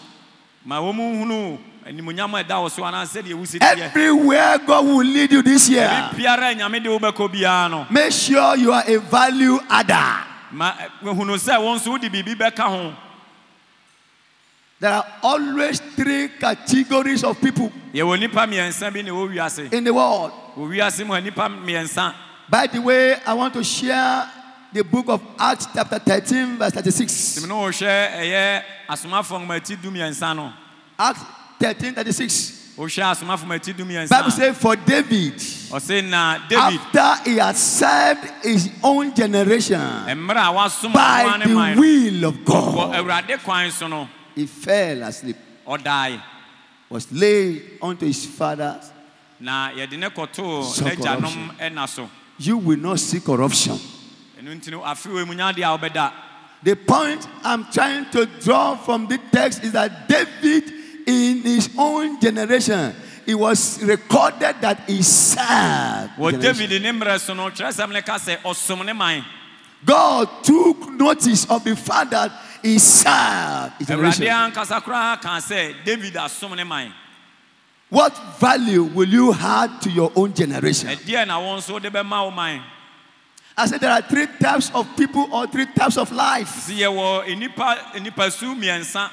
ma 0.66 0.80
wɔn 0.80 0.94
mu 0.96 1.25
hunu 1.25 1.58
animonyam 1.84 2.39
a 2.39 2.44
ɛda 2.44 2.56
wɔ 2.62 2.70
so 2.70 2.84
anaasɛ 2.84 3.24
deɛ 3.24 3.34
wosi 3.34 3.58
teɛ 3.60 3.80
Everywhere 3.89 4.60
God 4.60 4.86
will 4.86 4.98
lead 5.04 5.32
you 5.32 5.42
this 5.42 5.68
year, 5.70 5.88
ebi 5.89 6.20
biara 6.24 6.51
a 6.51 6.56
nyame 6.56 6.84
de 6.84 6.89
wobɛkɔ 6.89 7.34
biara 7.34 7.72
no 7.72 7.88
make 7.89 8.12
sure 8.12 8.56
you 8.56 8.72
are 8.72 8.84
a 8.86 8.98
value 8.98 9.60
adder. 9.68 9.94
Eh, 9.94 10.54
ma 10.54 10.74
hunu 11.04 11.34
sɛ 11.36 11.58
wɔn 11.58 11.78
nso 11.80 11.88
wode 11.89 12.04
biribi 12.04 12.36
bɛka 12.36 12.63
ho 12.70 12.94
There 14.80 14.92
are 14.94 15.06
always 15.24 15.80
three 15.82 16.30
categories 16.40 17.24
of 17.26 17.40
people 17.42 17.70
yɛwɔ 17.94 18.18
nnipa 18.18 18.48
mmiɛnsa 18.48 18.94
bi 18.94 19.02
na 19.02 19.12
ɛwɔ 19.12 19.30
wiase. 19.36 19.74
in 19.74 19.84
the 19.84 19.94
world. 19.94 20.32
wɔ 20.56 20.70
wiase 20.78 21.06
mu 21.06 21.14
a 21.14 21.22
nnipa 21.22 21.50
mmiɛnsa 21.50 22.14
By 22.50 22.66
the 22.68 22.80
way, 22.82 23.16
I 23.28 23.34
want 23.34 23.54
to 23.56 23.64
share 23.64 24.28
the 24.74 24.84
book 24.84 25.08
of 25.10 25.22
Acts, 25.38 25.68
chapter 25.74 26.00
13, 26.00 26.58
verse 26.58 26.72
36. 26.72 27.40
tìmí 27.40 27.48
no 27.50 27.56
wohwɛ 27.56 28.12
ɛyɛ 28.16 28.64
asomafo 28.90 29.38
nwomati 29.40 29.82
du 29.82 29.92
mmiɛnsa 29.92 30.36
no. 30.36 30.54
Acts 30.98 31.22
13, 31.60 31.94
36. 31.96 32.76
wohwɛ 32.78 33.04
asomafo 33.12 33.44
nwomati 33.46 33.76
du 33.76 33.84
mmiɛnsa 33.84 34.10
Bible 34.10 34.32
says, 34.32 34.58
For 34.58 34.76
David, 34.78 35.38
david. 35.40 36.14
after 36.14 37.30
he 37.30 37.36
had 37.38 37.56
served 37.58 38.32
his 38.44 38.70
own 38.82 39.14
generation 39.14 39.80
mmerɛ 39.82 40.40
a 40.40 40.54
wasom 40.56 40.94
by 40.94 41.38
the 41.46 41.80
will 41.80 42.26
of 42.30 42.46
God, 42.46 42.96
awurade 44.39 44.39
kwan 44.39 44.39
so 44.39 44.39
no 44.39 44.41
he 44.41 44.46
fell 44.46 45.03
asleep, 45.03 45.38
or 45.65 45.77
ɔdae 45.77 46.22
was 46.89 47.12
laid 47.12 47.77
unto 47.81 48.05
his 48.05 48.25
father. 48.25 48.79
na 49.39 49.72
yɛde 49.72 49.98
ne 49.98 50.08
kɔtoo 50.10 50.63
n'agyanom 50.81 51.58
ɛna 51.58 51.88
so 51.88 52.10
You 52.38 52.58
will 52.58 52.79
not 52.79 53.00
see 53.00 53.19
corruption. 53.19 53.77
ɛno 54.41 54.55
nti 54.60 54.72
no 54.72 54.81
afei 54.81 55.25
mu 55.27 55.34
nyadeɛ 55.34 55.63
a 55.63 55.77
wobɛda 55.77 56.12
The 56.62 56.75
point 56.75 57.25
I'm 57.43 57.65
trying 57.72 58.10
to 58.12 58.25
draw 58.25 58.75
from 58.75 59.08
the 59.08 59.17
text 59.31 59.63
is 59.63 59.72
that 59.72 60.10
David, 60.10 60.74
in 61.08 61.41
his 61.41 61.69
own 61.77 62.19
generation, 62.19 62.93
it 63.25 63.36
was 63.36 63.81
recorded 63.84 64.55
that 64.62 64.84
he 64.88 65.01
served. 65.01 66.12
wɔ 66.17 66.41
david 66.41 66.81
ne 66.81 66.91
mmerɛ 66.91 67.19
so 67.19 67.34
no 67.34 67.50
kyerɛsɛm 67.50 67.93
ne 67.93 68.01
ka 68.01 68.15
sɛ 68.17 68.38
ɔsom 68.41 68.86
ne 68.86 68.93
man 68.93 69.24
God 69.86 70.43
took 70.43 70.89
notice 70.91 71.46
of 71.50 71.63
the 71.63 71.75
fact 71.75 72.12
that 72.12 72.31
he 72.62 72.78
served. 72.80 73.74
his 73.80 73.88
awurade 73.88 74.18
generation. 74.18 74.25
ankasa 74.28 74.82
koraa 74.82 75.22
kaa 75.22 75.39
sɛ 75.39 75.74
david 75.86 76.13
asom 76.16 76.56
ne 76.56 76.63
man 76.63 76.94
What 77.89 78.16
value 78.39 78.84
will 78.84 79.08
you 79.10 79.34
add 79.34 79.82
to 79.82 79.89
your 79.89 80.12
own 80.16 80.34
generation? 80.34 80.89
ɛdeɛ 80.89 81.28
na 81.28 81.39
wo 81.39 81.58
nso 81.58 81.72
wode 81.74 81.92
bɛma 81.92 82.25
wo 82.25 82.32
man 82.32 82.62
I 83.58 83.66
said 83.66 83.82
there 83.82 83.92
are 83.92 84.01
three 84.01 84.28
types 84.39 84.72
of 84.74 84.88
people 84.96 85.28
or 85.34 85.46
three 85.48 85.66
types 85.66 85.98
of 85.98 86.12
life. 86.12 86.68
sɛ 86.68 86.78
yɛwɔ 86.80 87.25
nnipa 87.36 87.78
nnipasu 87.96 88.56
mmiɛnsa 88.56 89.10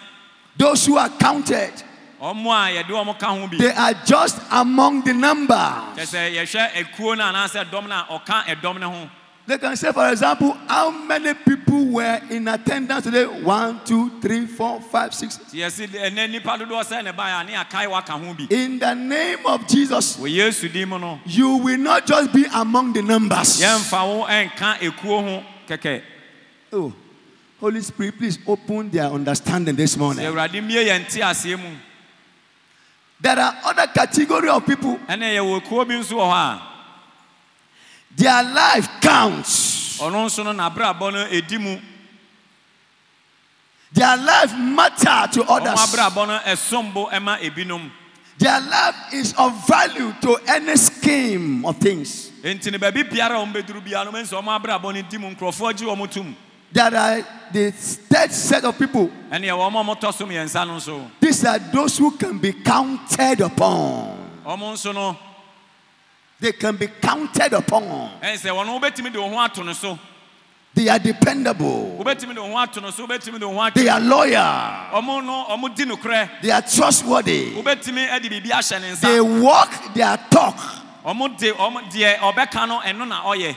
Those 0.58 0.86
who 0.86 0.96
are 0.96 1.10
counted, 1.10 1.72
ɔmo 2.20 2.46
a 2.48 2.82
yɛde 2.82 2.88
ɔmo 2.88 3.18
ka 3.18 3.26
ho 3.34 3.46
bi 3.46 3.56
they 3.58 3.72
are 3.72 3.92
just 4.04 4.38
among 4.50 5.02
the 5.02 5.12
number. 5.12 5.54
Kyɛ 9.48 9.54
sɛ 9.54 9.54
yɛhwɛ 9.54 9.54
ekuo 9.54 9.54
no 9.54 9.54
anaasɛ 9.54 9.54
dɔm 9.54 9.54
no 9.54 9.54
a 9.54 9.54
ɔka 9.54 9.54
ɛdɔm 9.54 9.54
no 9.54 9.54
ho 9.54 9.54
They 9.54 9.58
can 9.58 9.76
say, 9.76 9.92
for 9.92 10.10
example, 10.10 10.52
how 10.66 10.90
many 10.90 11.34
people 11.34 11.84
were 11.86 12.20
in 12.30 12.48
attendance 12.48 13.04
today? 13.04 13.26
One, 13.26 13.80
two, 13.84 14.20
three, 14.20 14.44
four, 14.46 14.80
five, 14.80 15.14
six. 15.14 15.38
nti 15.38 15.58
yɛsi 15.60 15.86
ɛnɛ 15.88 16.28
nnipa 16.28 16.58
dodoɔ 16.58 16.82
sɛ 16.84 17.04
ne 17.04 17.12
baeɛ 17.12 17.40
a 17.40 17.44
ne 17.44 17.52
akae 17.54 17.88
waka 17.88 18.14
In 18.50 18.78
the 18.78 18.94
name 18.94 19.46
of 19.46 19.66
Jesus, 19.68 20.16
wɔ 20.16 20.28
yesu 20.34 20.68
din 20.72 20.88
mu 20.88 21.18
you 21.26 21.56
will 21.58 21.78
not 21.78 22.06
just 22.06 22.32
be 22.32 22.44
among 22.54 22.92
the 22.92 23.02
numbers. 23.02 23.60
yɛmfa 23.60 24.06
wo 24.06 24.24
eh, 24.26 24.48
ɛnka 24.48 24.78
ekuo 24.78 25.22
ho 25.22 25.44
kɛkɛ 25.68 26.02
Oh, 26.72 26.92
Holy 27.60 27.80
Spirit, 27.80 28.18
please 28.18 28.38
open 28.46 28.90
their 28.90 29.04
understanding 29.06 29.76
this 29.76 29.96
morning. 29.96 30.26
awurade 30.26 30.60
mmie 30.60 30.84
yɛn 30.88 31.08
te 31.08 31.20
aseɛ 31.20 31.58
There 33.20 33.38
are 33.38 33.54
other 33.64 33.86
category 33.86 34.48
of 34.48 34.66
people. 34.66 34.98
ɛne 35.08 35.36
yɛwɔ 35.36 35.62
ekuo 35.62 35.86
bi 35.86 35.94
nso 35.94 36.16
wɔ 36.16 36.32
hɔ 36.32 36.32
a 36.32 36.62
Their 38.16 38.42
life 38.42 38.88
counts. 39.00 39.98
ɔno 40.00 40.26
nso 40.26 40.42
no 40.44 40.52
n'abrabɔ 40.52 41.12
no 41.12 41.26
ɛdi 41.26 41.60
mu 41.60 41.78
Their 43.92 44.16
life 44.16 44.52
matter 44.56 45.28
to 45.32 45.44
others. 45.44 45.78
abrabɔ 45.78 46.26
no 46.26 46.38
ɛsom 46.44 46.92
bo 46.92 47.08
ɛma 47.12 47.38
ebinom 47.40 47.90
Their 48.38 48.60
life 48.60 48.94
is 49.14 49.32
of 49.38 49.66
value 49.66 50.12
to 50.20 50.36
any 50.46 50.76
scheme 50.76 51.64
of 51.64 51.76
things. 51.78 52.30
enti 52.42 52.70
ne 52.70 52.78
baabi 52.78 53.04
biara 53.08 53.36
a 53.40 53.44
ɔmo 53.46 53.52
bɛduru 53.52 53.82
biara 53.84 54.04
no 54.06 54.12
mɛnsi 54.12 54.32
ɔmo 54.32 54.60
abrabɔ 54.60 54.94
no 54.94 55.02
di 55.02 55.18
mu 55.18 55.30
nkurɔfoɔ 55.34 55.76
gye 55.76 55.86
ɔmo 55.86 56.10
tom 56.10 56.36
There 56.72 56.94
are 56.94 57.24
the 57.52 57.70
third 57.70 58.32
set 58.32 58.64
of 58.64 58.78
people. 58.78 59.08
ɛne 59.30 59.44
ɛwɔ 59.44 59.70
ɔmo 59.70 59.80
a 59.80 59.84
ɔmo 59.84 60.00
tɔ 60.00 60.12
so 60.14 60.26
mmiɛnsa 60.26 60.66
no 60.66 60.76
nso 60.76 61.10
These 61.20 61.44
are 61.44 61.58
those 61.58 61.96
who 61.98 62.10
can 62.12 62.38
be 62.38 62.52
counted 62.52 63.40
upon. 63.42 64.18
Ɔmo 66.40 66.42
nso 66.42 66.42
no 66.42 66.42
They 66.42 66.52
can 66.52 66.76
be 66.76 66.86
counted 67.00 67.52
upon. 67.52 67.82
ɛn 68.22 68.36
sɛ 68.36 68.50
wɔn 68.50 68.66
wobɛtumi 68.80 69.12
de 69.12 69.18
wɔn 69.18 69.32
ho 69.32 69.38
ato 69.38 69.62
no 69.62 69.72
so 69.72 69.98
They 70.74 70.88
are 70.90 70.98
dependable. 70.98 71.96
wobɛtumi 71.98 72.34
de 72.34 72.40
wɔn 72.40 72.52
ho 72.52 72.58
ato 72.58 72.80
no 72.80 72.90
so 72.90 73.06
wobɛtumi 73.06 73.38
de 73.40 73.46
wɔn 73.46 73.54
ho 73.54 73.70
They 73.74 73.88
are 73.88 74.00
loyal. 74.00 74.90
ɔmo 74.92 75.24
no 75.24 75.46
ɔmo 75.50 75.74
di 75.74 75.84
nokorɛ 75.84 76.28
They 76.42 76.50
are 76.50 76.62
trustworthy. 76.62 77.52
wobɛtumi 77.54 78.22
de 78.22 78.28
biribi 78.28 78.50
ahyɛ 78.50 78.80
ne 78.80 78.94
They 78.94 79.20
walk 79.20 79.94
their 79.94 80.16
talk. 80.30 80.56
ɔmo 81.04 81.36
de 81.38 81.52
ɔmo 81.52 81.90
deɛ 81.90 82.18
ɔbɛka 82.18 82.68
no 82.68 82.80
ɛno 82.80 83.08
na 83.08 83.22
ɔyɛ 83.22 83.56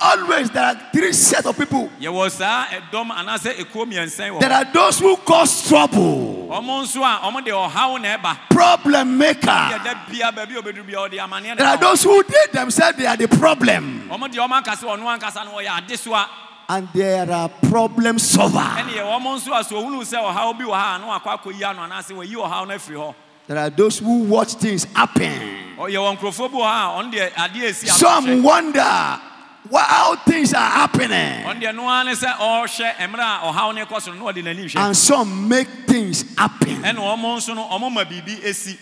Always 0.00 0.48
there 0.50 0.62
are 0.64 0.80
three 0.92 1.12
sets 1.12 1.44
of 1.44 1.58
people. 1.58 1.90
yɛwɔ 2.00 2.30
saa 2.30 2.66
ɛdɔm 2.66 3.10
anaasɛ 3.10 3.54
ekuo 3.58 3.84
mmiɛnsa 3.84 4.30
wɔ 4.30 4.40
There 4.40 4.52
are 4.52 4.64
those 4.64 5.00
who 5.00 5.16
cause 5.16 5.68
trouble. 5.68 6.27
Ɔmo 6.48 6.82
nso 6.82 7.02
a 7.04 7.20
ɔmo 7.30 7.44
de 7.44 7.50
ɔhaw 7.50 8.00
na 8.00 8.16
ɛba 8.16 8.36
Problem 8.50 9.18
maker. 9.18 9.46
yɛda 9.46 10.10
bia 10.10 10.32
baabi 10.32 10.56
a 10.56 10.62
obɛduru 10.62 10.86
bia 10.86 10.96
ɔde 10.98 11.18
amanneɛ 11.18 11.56
There 11.58 11.66
are 11.66 11.76
those 11.76 12.02
who 12.02 12.22
did 12.22 12.52
themselves, 12.52 12.96
they 12.98 13.06
are 13.06 13.16
the 13.16 13.28
problem. 13.28 14.08
ɔmo 14.10 14.28
deɛ 14.32 14.46
ɔmo 14.48 14.62
ankasa 14.62 14.84
ɔno 14.84 15.18
ankasa 15.18 15.44
no 15.44 15.52
wɔyɛ 15.52 15.68
adesoa 15.86 16.26
And 16.70 16.86
there 16.92 17.30
are 17.30 17.48
problem 17.48 18.18
solver. 18.18 18.58
ɛne 18.58 18.88
yɛ 18.90 19.02
ɔmo 19.04 19.36
nso 19.38 19.58
a 19.58 19.62
so 19.64 19.76
ohunu 19.76 20.00
sɛ 20.02 20.18
ɔhaw 20.22 20.58
bi 20.58 20.64
wɔ 20.64 20.72
ha 20.74 20.96
a 20.96 20.98
no 20.98 21.06
akɔ 21.18 21.38
akɔyi 21.42 21.62
ano 21.70 21.82
anaasɛ 21.82 22.12
wɔyi 22.16 22.34
ɔhaw 22.34 22.66
no 22.68 22.74
afiri 22.74 22.96
hɔ 22.96 23.14
There 23.46 23.56
are 23.58 23.70
those 23.70 23.98
who 23.98 24.24
watch 24.24 24.54
things 24.54 24.84
happen. 24.94 25.32
Ɔ- 25.78 25.90
yɛwɔ 25.90 26.18
nkurɔfoɔ 26.18 26.50
bi 26.52 26.56
wɔ 26.58 26.62
ha 26.64 26.94
a 26.98 27.02
ɔno 27.02 27.12
deɛ 27.12 27.32
adeɛ 27.32 27.68
esi 27.70 27.88
Some 27.88 28.42
wonder 28.42 29.20
how 29.72 30.16
things 30.16 30.54
are 30.54 30.70
happening. 30.70 31.44
ɔno 31.44 31.60
deɛ 31.60 31.74
noa 31.74 32.04
ne 32.04 32.12
sɛ 32.12 32.36
ɔrehwɛ 32.36 32.96
mmerɛ 32.96 33.20
a 33.20 33.52
ɔhaw 33.52 33.74
no 33.74 33.84
kɔ 33.86 34.00
so 34.02 34.12
no 34.12 34.24
na 34.26 34.32
ɔde 34.32 34.42
n'ani 34.44 34.64
hwɛ 34.64 34.76
And 34.76 34.96
some 34.96 35.48
make 35.48 35.68
things 35.86 36.24
happen. 36.36 36.82
ɛna 36.82 36.96
ɔmo 36.96 37.36
nso 37.36 37.54
no 37.54 37.64
ɔmo 37.64 37.92
ma 37.92 38.04
biribi 38.04 38.40
esi 38.42 38.76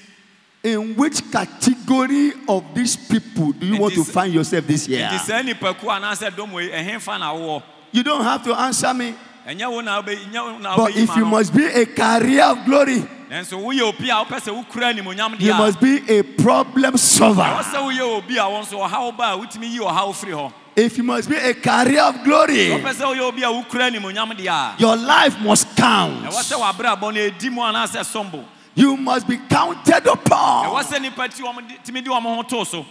In 0.64 0.96
which 0.96 1.22
category 1.30 2.32
of 2.48 2.64
these 2.74 2.96
people 2.96 3.52
do 3.52 3.66
you 3.66 3.78
want 3.80 3.94
to 3.94 4.02
find 4.04 4.32
yourself 4.34 4.66
this 4.66 4.88
year? 4.88 5.08
nti 5.08 5.18
saa 5.20 5.42
nipakuo 5.42 5.90
anaasɛ 5.90 6.30
dɔm 6.30 6.52
wei 6.52 6.68
ɛhefa 6.70 7.18
na 7.20 7.32
wowɔ 7.32 7.62
You 7.92 8.02
don't 8.02 8.22
have 8.24 8.42
to 8.44 8.54
answer 8.54 8.92
me. 8.92 9.14
ɛnyɛ 9.48 9.70
wo 9.70 9.80
na 9.80 10.02
wobɛ 10.02 10.16
nyɛ 10.32 10.44
wo 10.52 10.58
na 10.58 10.76
But 10.76 10.96
if 10.96 11.14
you 11.16 11.24
must 11.24 11.54
be 11.54 11.64
a 11.66 11.86
carrier 11.86 12.42
of 12.44 12.64
glory, 12.64 13.06
nanso 13.30 13.58
woyɛ 13.58 13.82
obi 13.82 14.10
a 14.10 14.14
wopɛ 14.14 14.38
sɛ 14.40 14.52
wokura 14.64 14.92
animonyam 14.92 15.38
you 15.40 15.52
must 15.54 15.80
be 15.80 15.98
a 16.08 16.22
problem 16.22 16.96
solver. 16.96 17.42
sɛ 17.42 17.74
woyɛ 17.78 18.00
obi 18.18 18.36
a 18.38 18.42
wɔn 18.42 18.62
nso 18.64 18.78
ɔhaw 18.88 19.16
ba 19.16 19.32
a 19.32 19.36
wotumi 19.38 19.70
yi 19.72 19.78
ɔhaw 19.80 20.12
firi 20.14 20.32
hɔ 20.32 20.52
If 20.78 20.98
you 20.98 21.04
must 21.04 21.26
be 21.30 21.36
a 21.36 21.54
carrier 21.54 22.02
of 22.02 22.22
glory, 22.22 22.68
wopɛ 22.68 22.92
sɛ 22.92 23.04
woyɛ 23.14 23.20
obi 23.20 23.42
a 23.42 23.46
wokura 23.48 23.90
animonyam 23.90 24.30
deɛ 24.36 24.48
a 24.48 24.74
your 24.78 24.96
life 24.96 25.38
must 25.40 25.74
count. 25.76 26.24
ɛwɔ 26.24 26.42
sɛ 26.42 26.56
wabrabɔ 26.60 27.00
no 27.14 27.20
ɛdi 27.30 27.50
mu 27.50 27.62
anaasɛ 27.62 28.04
sombo 28.04 28.44
You 28.74 28.94
must 28.96 29.26
be 29.26 29.38
counted 29.48 30.06
upon. 30.06 30.66
sɛ 30.84 30.98
nnipa 30.98 31.34
ti 31.34 31.42
wɔn 31.42 31.66
de- 31.68 31.78
tumi 31.92 32.04
de 32.04 32.10
wɔn 32.10 32.22
ho 32.22 32.42
to 32.42 32.64
so 32.64 32.86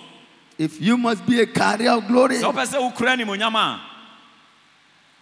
If 0.58 0.80
you 0.82 0.98
must 0.98 1.26
be 1.26 1.42
a 1.42 1.46
carrier 1.46 1.92
of 1.92 2.08
glory, 2.08 2.38
sɛ 2.38 2.52
wopɛ 2.54 2.66
sɛ 2.68 2.80
wokura 2.94 3.16
animonyam 3.18 3.56
a 3.56 3.80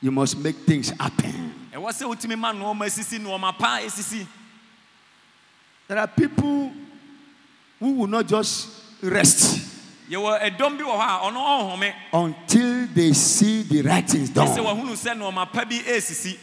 you 0.01 0.12
must 0.12 0.38
make 0.38 0.55
things 0.65 0.89
happen. 1.00 1.53
ɛwɔ 1.74 1.89
sɛ 1.91 2.03
wotumi 2.15 2.38
ma 2.38 2.51
nnoɔma 2.53 2.86
sisi 2.89 3.20
nnoɔma 3.20 3.58
pa 3.58 3.79
esisi 3.82 4.25
There 5.94 6.02
are 6.02 6.08
people 6.08 6.72
who 7.80 7.92
will 7.94 8.08
not 8.08 8.26
just 8.26 8.68
rest 9.04 9.60
yɛwɔ 10.10 10.42
ɛdɔm 10.42 10.76
bi 10.80 10.84
wɔ 10.84 10.98
hɔ 10.98 11.06
a 11.06 11.32
ɔno 11.32 11.38
ɔnhome 11.38 11.94
until 12.14 12.88
they 12.96 13.14
see 13.14 13.62
the 13.62 13.84
right 13.84 14.10
things 14.10 14.32
done. 14.32 14.48
wahunu 14.48 14.94
sɛ 14.98 15.14
nnoɔma 15.16 15.52
pa 15.54 15.64
bi 15.66 15.76
esisi 15.86 16.36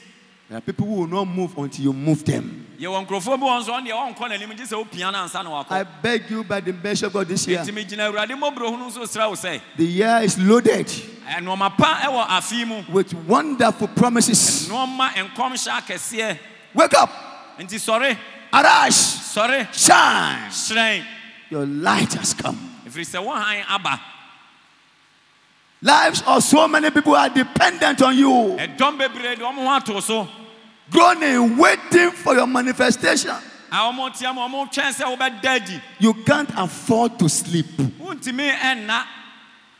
There 0.48 0.58
are 0.58 0.60
people 0.60 0.86
who 0.86 0.92
will 1.00 1.06
not 1.08 1.24
move 1.24 1.58
until 1.58 1.82
you 1.84 1.92
move 1.92 2.24
them. 2.24 2.64
yɛwɔ 2.78 3.04
nkurɔfoɔ 3.04 3.40
bi 3.40 3.46
wɔ 3.46 3.60
nso 3.60 3.70
ɔno 3.72 3.88
deɛ 3.88 4.14
ɔnkɔ 4.14 4.28
n'anim 4.30 4.56
gye 4.56 4.64
sɛ 4.66 4.84
wopia 4.88 5.10
no 5.12 5.18
ansa 5.18 5.42
na 5.42 5.64
I 5.68 5.82
beg 5.82 6.30
you 6.30 6.44
by 6.44 6.60
the 6.60 6.72
mercy 6.72 7.06
of 7.06 7.12
God 7.12 7.26
this 7.26 7.44
year. 7.48 7.58
ntimi 7.58 7.84
gyina 7.88 8.08
awurade 8.08 8.30
mmɔborɔ 8.30 8.70
hunu 8.70 8.88
nso 8.88 9.02
srɛ 9.02 9.28
wo 9.30 9.34
sɛ 9.34 9.60
The 9.76 9.84
year 9.84 10.20
is 10.22 10.38
loaded 10.38 10.86
nnoɔma 10.86 11.76
pa 11.76 12.02
ɛwɔ 12.02 12.26
afe 12.28 12.64
mu 12.68 12.84
with 12.92 13.12
wonderful 13.26 13.88
promises. 13.88 14.68
nnoɔma 14.68 15.08
nkɔmhyɛ 15.10 15.80
akɛseɛ 15.80 16.38
Wake 16.72 16.94
up, 16.94 17.10
sɔre 17.58 18.16
arise, 18.52 18.96
Sorry. 18.96 19.66
shine. 19.72 20.50
hyerɛn 20.50 21.04
Your 21.50 21.66
light 21.66 22.12
has 22.14 22.34
come. 22.34 22.58
If 22.86 22.94
sɛ 22.94 23.22
wo 23.24 23.32
han 23.34 23.64
aba 23.68 24.00
Lives 25.82 26.22
of 26.26 26.42
so 26.44 26.68
many 26.68 26.90
people 26.90 27.14
are 27.16 27.28
dependent 27.30 28.02
on 28.02 28.16
you, 28.16 28.28
ɛdɔm 28.28 28.98
bebree 28.98 29.36
de 29.36 29.42
ɔmo 29.44 29.64
ho 29.64 29.68
ato 29.68 30.00
so 30.00 30.28
groaning, 30.90 31.56
waiting 31.56 32.10
for 32.10 32.34
your 32.34 32.46
manifestation. 32.46 33.34
a 33.72 33.76
ɔmo 33.76 34.16
tia 34.16 34.32
mu 34.32 34.40
ɔmo 34.42 34.70
twɛn 34.70 34.92
sɛ 34.92 35.16
wobɛda 35.16 35.46
adi 35.56 35.80
You 35.98 36.14
can't 36.14 36.50
afford 36.56 37.18
to 37.20 37.28
sleep. 37.28 37.66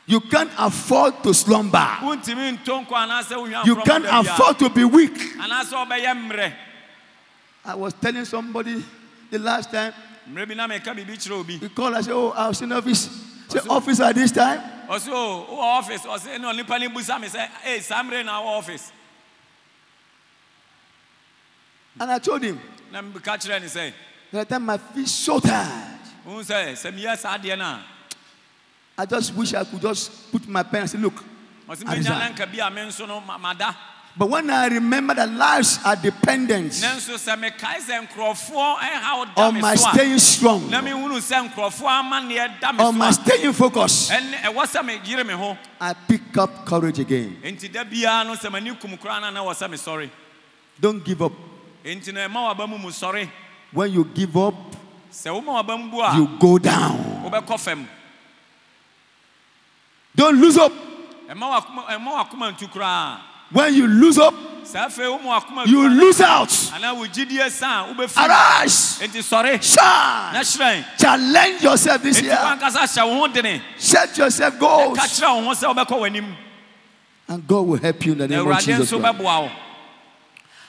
You 0.07 0.21
can't 0.23 0.50
afford 0.59 1.23
to 1.23 1.35
slumber. 1.35 1.87
wontumi 2.00 2.59
nto 2.59 2.87
nkɔ 2.87 2.93
anaasɛ 2.93 3.37
wohwa 3.37 3.67
You 3.67 3.77
can't 3.83 4.07
afford 4.09 4.59
to 4.61 4.71
be 4.71 4.85
weak. 4.85 5.19
Anaasɛ 7.64 7.67
ɔbɛyɛ 7.67 7.67
mmerɛ 7.67 7.73
I 7.73 7.75
was 7.75 7.93
telling 7.95 8.25
somebody 8.25 8.85
the 9.31 9.38
last 9.38 9.71
time, 9.71 9.93
mmerɛ 10.29 10.49
bi 10.49 10.55
na 10.55 10.67
meka 10.67 10.95
biribi 10.95 11.17
kyerɛ 11.17 11.40
obi 11.40 11.59
he 11.59 11.69
called, 11.69 11.95
I 11.95 12.00
said, 12.02 12.12
Oh, 12.12 12.31
I 12.31 12.49
was 12.49 12.61
in 12.62 12.73
office. 12.73 13.09
Say, 13.49 13.61
office 13.69 14.00
at 14.00 14.14
this 14.14 14.33
time? 14.33 14.61
ɔse 14.88 15.09
o 15.09 15.47
wowɔ 15.49 15.79
office 15.79 16.02
ɔse 16.02 16.38
ne 16.40 16.47
onipa 16.47 16.81
no 16.81 16.88
busa 16.88 17.21
me 17.21 17.29
sɛ 17.29 17.49
ei 17.64 17.81
saa 17.81 18.02
mmerɛ 18.02 18.25
na 18.25 18.40
wɔ 18.40 18.59
office 18.59 18.93
And 21.99 22.11
I 22.11 22.19
told 22.19 22.43
him, 22.43 22.59
meka 22.93 23.37
kyerɛ 23.38 23.61
ne 23.61 23.67
sɛ 23.67 23.93
That 24.33 24.49
time 24.49 24.64
my 24.67 24.79
feet 24.79 25.09
so 25.09 25.40
tired. 25.40 25.99
wohu 26.26 26.40
sɛ 26.43 26.73
sɛ 26.73 26.93
meyɛ 26.97 27.19
saa 27.19 27.37
deɛ 27.38 27.59
no 27.59 27.64
a 27.64 27.85
I 28.99 29.07
just 29.07 29.35
wish 29.35 29.55
I 29.55 29.64
could 29.64 29.81
just 29.81 30.31
put 30.31 30.47
my 30.47 30.62
pen 30.62 30.83
and 30.83 30.90
say, 30.90 30.99
Look. 30.99 31.25
I 31.67 31.75
menya 34.19 34.43
na 34.43 34.64
resign. 34.64 34.71
nka 34.71 34.71
bi 34.71 34.76
a 34.76 34.81
me 34.81 34.81
nso 34.81 34.81
no 34.81 34.81
ma- 34.81 35.00
mada 35.00 35.11
But 35.11 35.11
when 35.11 35.11
I 35.12 35.14
remember 35.14 35.14
that 35.14 35.31
lives 35.31 35.79
are 35.85 35.97
dependent 35.97 36.73
nanso 36.73 37.14
sɛ 37.17 37.37
mekae 37.38 37.81
sɛ 37.81 38.09
nkurɔfoɔ 38.09 38.76
ɛhaw 38.79 39.35
da 39.35 39.47
on 39.49 39.61
my 39.61 39.75
staying 39.76 40.19
strong, 40.19 40.71
na 40.71 40.81
mehunu 40.81 41.21
sɛ 41.21 41.49
nkurɔfoɔ 41.49 42.02
amanneɛ 42.02 42.61
da 42.61 42.73
me 42.73 42.85
on 42.85 42.99
my 42.99 43.11
staying 43.12 43.52
focused, 43.52 44.11
ɛne 44.11 44.35
ɛwɔ 44.43 44.67
sɛ 44.67 44.85
meyere 44.85 45.25
me 45.26 45.35
ho 45.35 45.57
I 45.81 45.95
pick 45.95 46.37
up 46.38 46.67
courage 46.67 46.99
again. 46.99 47.37
enti 47.43 47.71
da 47.73 47.85
biara 47.85 48.26
no 48.26 48.35
sɛ 48.35 48.50
m'ani 48.50 48.79
kum 48.81 48.97
koraa 48.99 49.21
no 49.21 49.31
na 49.31 49.40
wɔ 49.45 50.11
Don't 50.81 51.05
give 51.05 51.23
up. 51.23 51.33
enti 51.85 52.12
na 52.12 52.26
ɛma 52.29 52.55
waba 52.55 52.69
mu 52.69 52.79
mu 52.79 52.88
sɔre 52.88 53.29
When 53.73 53.93
you 53.93 54.05
give 54.05 54.37
up, 54.37 54.55
sɛ 55.12 55.31
woma 55.31 55.62
waba 55.62 55.79
mu 55.79 55.90
bu 55.90 56.00
a 56.00 56.17
you 56.17 56.26
go 56.40 56.59
down. 56.59 57.07
Don't 60.17 60.40
lose 60.40 60.57
hope. 60.57 60.73
Ɛma 63.52 63.59
wakoma 63.59 63.59
ɛma 63.59 63.59
wakoma 63.59 63.59
ntu 63.59 63.59
koraa 63.59 63.66
When 63.66 63.75
you 63.75 63.87
lose 63.87 64.16
hope, 64.16 64.35
saa 64.64 64.87
afei 64.88 65.07
woma 65.19 65.40
wakoma 65.40 65.66
you 65.66 65.88
lose 65.88 66.21
out. 66.21 66.49
anaa 66.49 66.95
wo 66.97 67.07
gyidie 67.07 67.50
sa 67.50 67.85
a 67.87 67.95
wobɛfi 67.95 68.16
Arise, 68.16 68.99
enti 69.02 69.21
sɔre 69.23 70.33
na 70.33 70.42
shine, 70.42 70.85
challenge 70.99 71.62
yourself 71.62 72.02
this 72.02 72.23
year. 72.23 72.37
wankasa 72.37 72.83
hyɛ 72.87 73.07
wo 73.07 73.14
ho 73.21 73.28
dene 73.28 73.62
Set 73.78 74.16
yourself 74.19 74.59
goals, 74.59 74.99
kyerɛ 74.99 75.37
wo 75.37 75.42
ho 75.45 75.50
sɛ 75.54 75.75
wobɛkɔ 75.75 75.99
w'anim 76.00 76.35
and 77.28 77.47
God 77.47 77.61
will 77.62 77.78
help 77.78 78.04
you 78.07 78.12
in 78.12 78.19
the 78.19 78.26
name 78.26 78.40
of 78.50 78.59
Jesus. 78.59 78.90
Christ. 78.90 79.50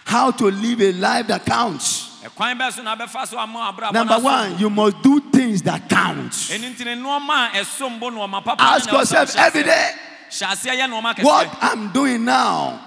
How 0.05 0.29
to 0.29 0.45
live 0.51 0.79
a 0.81 0.91
life 0.93 1.27
that 1.27 1.43
counts. 1.45 2.19
ɛkwan 2.23 2.57
bɛɛ 2.59 2.71
so 2.73 2.81
na 2.83 2.95
bɛfa 2.95 3.27
so 3.27 3.38
ama 3.39 3.73
abrabɔ 3.75 3.93
Number 3.93 4.19
one, 4.19 4.57
you 4.59 4.69
must 4.69 5.01
do 5.01 5.19
things 5.31 5.61
that 5.63 5.88
count. 5.89 6.31
ɛno 6.31 6.73
nti 6.75 6.85
ne 6.85 6.95
nnoɔma 6.95 7.50
a 7.53 7.59
ɛsom 7.61 8.00
bo 8.00 8.09
nnoɔma 8.11 8.43
papa 8.43 8.61
Ask 8.63 8.85
ne 8.88 8.91
na 8.93 9.00
ɛwɔ 9.00 9.01
sɛ 9.01 9.13
yourself 9.19 9.35
every 9.38 9.63
day 9.63 9.91
hyɛ 10.31 10.45
aseɛ 10.51 10.75
yɛ 10.79 10.88
nnoɔma 10.89 11.23
what 11.23 11.57
I'm 11.61 11.91
doing 11.91 12.25
now. 12.25 12.79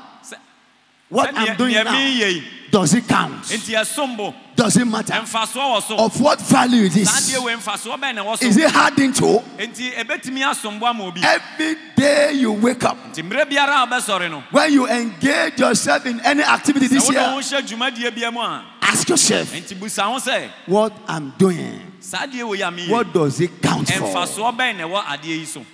What 1.11 1.31
I'm 1.37 1.57
doing 1.57 1.75
now. 1.75 2.41
Does 2.71 2.93
it 2.95 3.07
count? 3.07 3.45
nti 3.45 3.75
ɛsom 3.77 4.17
bo 4.17 4.35
Does 4.57 4.77
it 4.77 4.85
matter? 4.85 5.13
ɛmfasoɔ 5.13 5.55
wɔ 5.55 5.83
so 5.83 5.97
Of 5.97 6.21
what 6.21 6.41
value 6.41 6.83
is? 6.87 6.95
deɛ 7.09 7.45
wei 7.45 7.55
mfasoɔ 7.55 8.01
bɛn 8.01 8.15
na 8.17 8.25
ɛwɔ 8.25 8.39
so 8.39 8.47
Is 8.47 8.57
it 8.57 8.69
hardened 8.71 9.15
to? 9.15 9.43
enti 9.59 9.93
ɛbɛtumi 9.95 10.43
asom 10.43 10.81
bo 10.81 10.87
ama 10.87 11.05
obi 11.05 11.21
Every 11.23 11.77
day 11.95 12.33
you 12.33 12.51
wake 12.53 12.83
up, 12.83 12.97
nti 13.13 13.23
mmerɛ 13.23 13.45
biara 13.49 13.85
a 13.85 13.87
wobɛsɔre 13.87 14.29
no 14.31 14.43
when 14.51 14.73
you 14.73 14.89
engage 14.89 15.61
yourself 15.61 16.05
in 16.07 16.19
any 16.21 16.43
activity 16.43 16.89
this 16.89 17.09
year, 17.09 17.21
hyɛ 17.21 17.63
dwumadie 17.63 18.13
bia 18.13 18.33
mu 18.33 18.41
a 18.41 18.65
ask 18.83 19.09
yourself 19.09 19.53
enti 19.53 19.79
busa 19.79 20.03
ho 20.03 20.17
sɛ 20.19 20.51
what 20.67 20.93
I'm 21.07 21.33
doing. 21.39 21.93
saa 22.01 22.27
deɛ 22.27 22.49
wei 22.49 22.61
a 22.63 22.73
meyɛ 22.73 22.89
What 22.89 23.13
does 23.13 23.41
it 23.41 23.63
count 23.63 23.87
for? 23.89 24.01
ɛmfasoɔ 24.09 24.57
bɛn 24.59 24.77
na 24.79 24.85
ɛwɔ 24.89 25.05
adeɛ 25.05 25.25
yi 25.27 25.45
so 25.45 25.65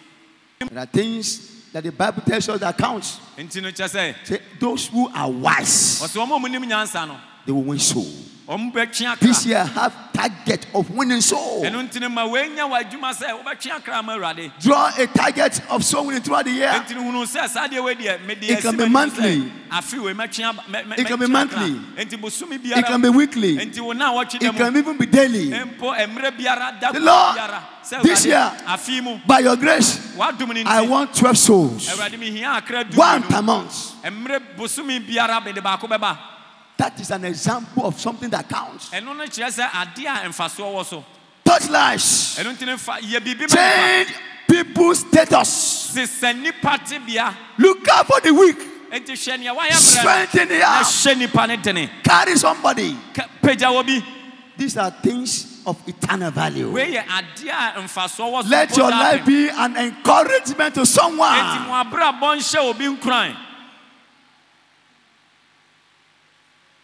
There 0.59 0.79
are 0.83 0.87
things 0.87 1.60
that 1.73 1.83
the 1.85 1.93
Bible 1.93 2.23
tells 2.23 2.49
us 2.49 2.61
that 2.61 2.77
counts. 2.77 3.19
enti 3.37 3.63
no 3.63 3.71
kyɛ 3.71 3.89
sɛ 3.89 4.15
Say, 4.27 4.41
those 4.59 4.87
who 4.89 5.09
are 5.09 5.31
wise, 5.31 6.01
ɔsɛ 6.03 6.17
ɔma 6.27 6.39
ɔmu 6.41 6.51
nim 6.51 6.63
nyansa 6.65 7.07
no 7.07 7.17
they 7.47 7.53
will 7.53 7.63
win 7.63 7.79
soul. 7.79 8.07
Ɔmo 8.51 8.73
bɛtwe 8.73 9.07
akra 9.07 9.29
This 9.29 9.47
year 9.47 9.65
have 9.65 9.95
target 10.13 10.67
of 10.75 10.91
winning 10.91 11.21
soul. 11.21 11.63
ɛno 11.65 11.89
nti 11.89 12.01
no 12.01 12.09
ma 12.09 12.27
woanya 12.27 12.67
w'adwuma 12.69 13.15
sɛ 13.15 13.31
wobɛtwe 13.41 13.71
akra 13.77 14.03
ma 14.03 14.17
awurade 14.17 14.51
Draw 14.61 14.91
a 14.99 15.07
target 15.07 15.61
of 15.71 15.85
soul 15.85 16.07
winning 16.07 16.21
throughout 16.23 16.45
the 16.47 16.51
year. 16.51 16.69
enti 16.69 16.97
no 16.97 17.03
hunu 17.03 17.25
sɛ 17.25 17.49
saa 17.49 17.69
deɛ 17.69 17.83
wei 17.85 17.95
deɛ 17.95 18.27
mede 18.27 18.43
It 18.51 18.61
can 18.61 18.77
be 18.77 18.89
monthly. 18.89 19.37
sɛ 19.43 19.51
afe 19.71 20.03
wei 20.03 20.13
mɛtwe 20.15 20.45
aba- 20.45 20.63
mɛ- 20.69 20.85
mɛ- 20.85 20.99
It 20.99 21.07
can 21.07 21.19
be 21.21 21.27
monthly. 21.27 21.81
It 21.97 22.87
can 22.87 23.01
be 23.01 23.09
weekly. 23.09 23.57
enti 23.57 23.79
wo 23.81 23.93
na 23.93 24.13
wɔtwe 24.13 24.43
It 24.43 24.57
can 24.57 24.77
even 24.77 24.97
be 24.99 25.07
daily. 25.07 25.51
mpo 25.51 25.95
mmerɛ 25.95 26.37
biara 26.37 26.81
da 26.81 26.91
The 26.91 26.99
Lord, 27.01 27.37
this 28.03 28.27
year, 28.27 28.53
afe 28.67 28.89
yi 28.89 29.01
mu 29.01 29.19
By 29.27 29.39
your 29.39 29.57
grace, 29.57 30.13
I 30.19 30.81
want 30.83 31.15
12 31.15 31.39
souls. 31.39 31.89
awurade 31.89 32.19
mehia 32.19 32.57
akra 32.57 32.83
du 32.83 32.97
One 32.99 33.23
per 33.23 33.43
month. 33.43 33.95
That 36.81 36.99
is 36.99 37.11
an 37.11 37.27
example 37.27 37.85
of 37.87 38.01
something 38.01 38.31
that 38.31 38.49
counts. 38.49 38.89
ɛno 38.89 39.15
no 39.15 39.25
kyerɛ 39.25 39.51
sɛ 39.53 39.69
adeɛ 39.69 40.25
a 40.25 40.29
mfasoɔ 40.31 40.73
wɔ 40.75 40.87
so 40.87 41.05
Touch 41.45 41.69
lives. 41.69 42.39
ɛno 42.39 42.57
nti 42.57 42.65
no 42.65 42.79
fa 42.79 42.93
yɛ 43.03 43.21
biribi 43.21 43.41
ma 43.41 43.45
nipa 43.45 43.55
Change 43.55 44.09
people's 44.49 45.01
status. 45.01 45.93
sesɛ 45.95 46.41
nipa 46.41 46.79
tebea 46.83 47.37
Look 47.59 47.87
out 47.91 48.07
for 48.07 48.21
the 48.23 48.33
weak. 48.33 48.59
enti 48.91 49.13
hwɛ 49.13 49.39
nea 49.41 49.55
wayɛ 49.55 49.69
brɛ 49.69 50.01
Strengthen 50.01 50.49
the 50.49 50.59
na 50.59 50.67
arm. 50.77 50.85
hyɛ 50.85 51.19
nipa 51.19 51.47
ne 51.49 51.57
dene 51.59 51.91
Carry 52.03 52.37
somebody. 52.37 52.97
Ka- 53.13 53.29
pagya 53.43 53.69
wɔ 53.69 53.87
bi 53.87 54.07
These 54.57 54.77
are 54.79 54.91
things 54.91 55.61
of 55.67 55.77
eternal 55.87 56.31
value. 56.31 56.71
wei 56.71 56.95
yɛ 56.95 57.05
adeɛ 57.05 57.77
a 57.77 57.81
mfasoɔ 57.83 58.33
wɔ 58.33 58.43
so 58.43 58.49
Let 58.49 58.75
your 58.79 58.89
life 58.91 59.27
be 59.27 59.51
an 59.51 59.77
encouragement 59.77 60.75
to 60.77 60.87
someone. 60.87 61.45
mo 61.67 61.85
abrabɔ 61.85 62.39
nhyɛ 62.39 62.59
obi 62.71 62.87
nkuran 62.87 63.37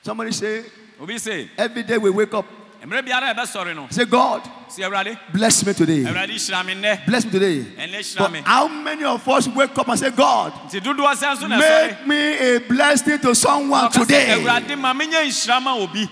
Somebody 0.06 0.30
say, 0.30 0.62
obi 1.00 1.18
se 1.18 1.50
every 1.58 1.82
day 1.82 1.98
we 1.98 2.10
wake 2.10 2.32
up, 2.32 2.46
mmerɛ 2.80 3.02
biara 3.04 3.34
ɛbɛsɔre 3.34 3.74
no 3.74 3.88
say, 3.90 4.04
God, 4.04 4.40
awurade 4.78 5.18
bless 5.32 5.66
me 5.66 5.72
today. 5.74 6.04
awurade 6.04 6.30
hyira 6.30 6.64
me 6.64 6.74
nnɛ 6.74 7.06
Bless 7.06 7.24
me 7.24 7.30
today. 7.32 7.58
ɛnɛ 7.76 7.90
hyira 7.98 8.18
But 8.18 8.30
me 8.30 8.40
how 8.44 8.68
many 8.68 9.02
of 9.02 9.28
us 9.28 9.48
wake 9.48 9.76
up 9.76 9.88
and 9.88 9.98
say, 9.98 10.10
God, 10.12 10.52
nti 10.70 10.78
dodoɔ 10.80 11.12
sɛ 11.12 11.34
nso 11.36 11.48
na 11.48 11.60
ɛsɔre 11.60 11.88
make 11.88 12.06
me 12.06 12.16
a 12.38 12.58
blessing 12.60 13.18
to 13.18 13.34
someone 13.34 13.90
today? 13.90 14.38
awurade 14.38 14.78
ma 14.78 14.94
menyɛ 14.94 15.26
nhyira 15.26 15.60
ma 15.60 15.74
obi 15.76 16.08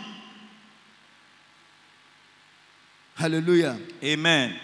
Hallelujah. 3.15 3.79
amen 4.03 4.55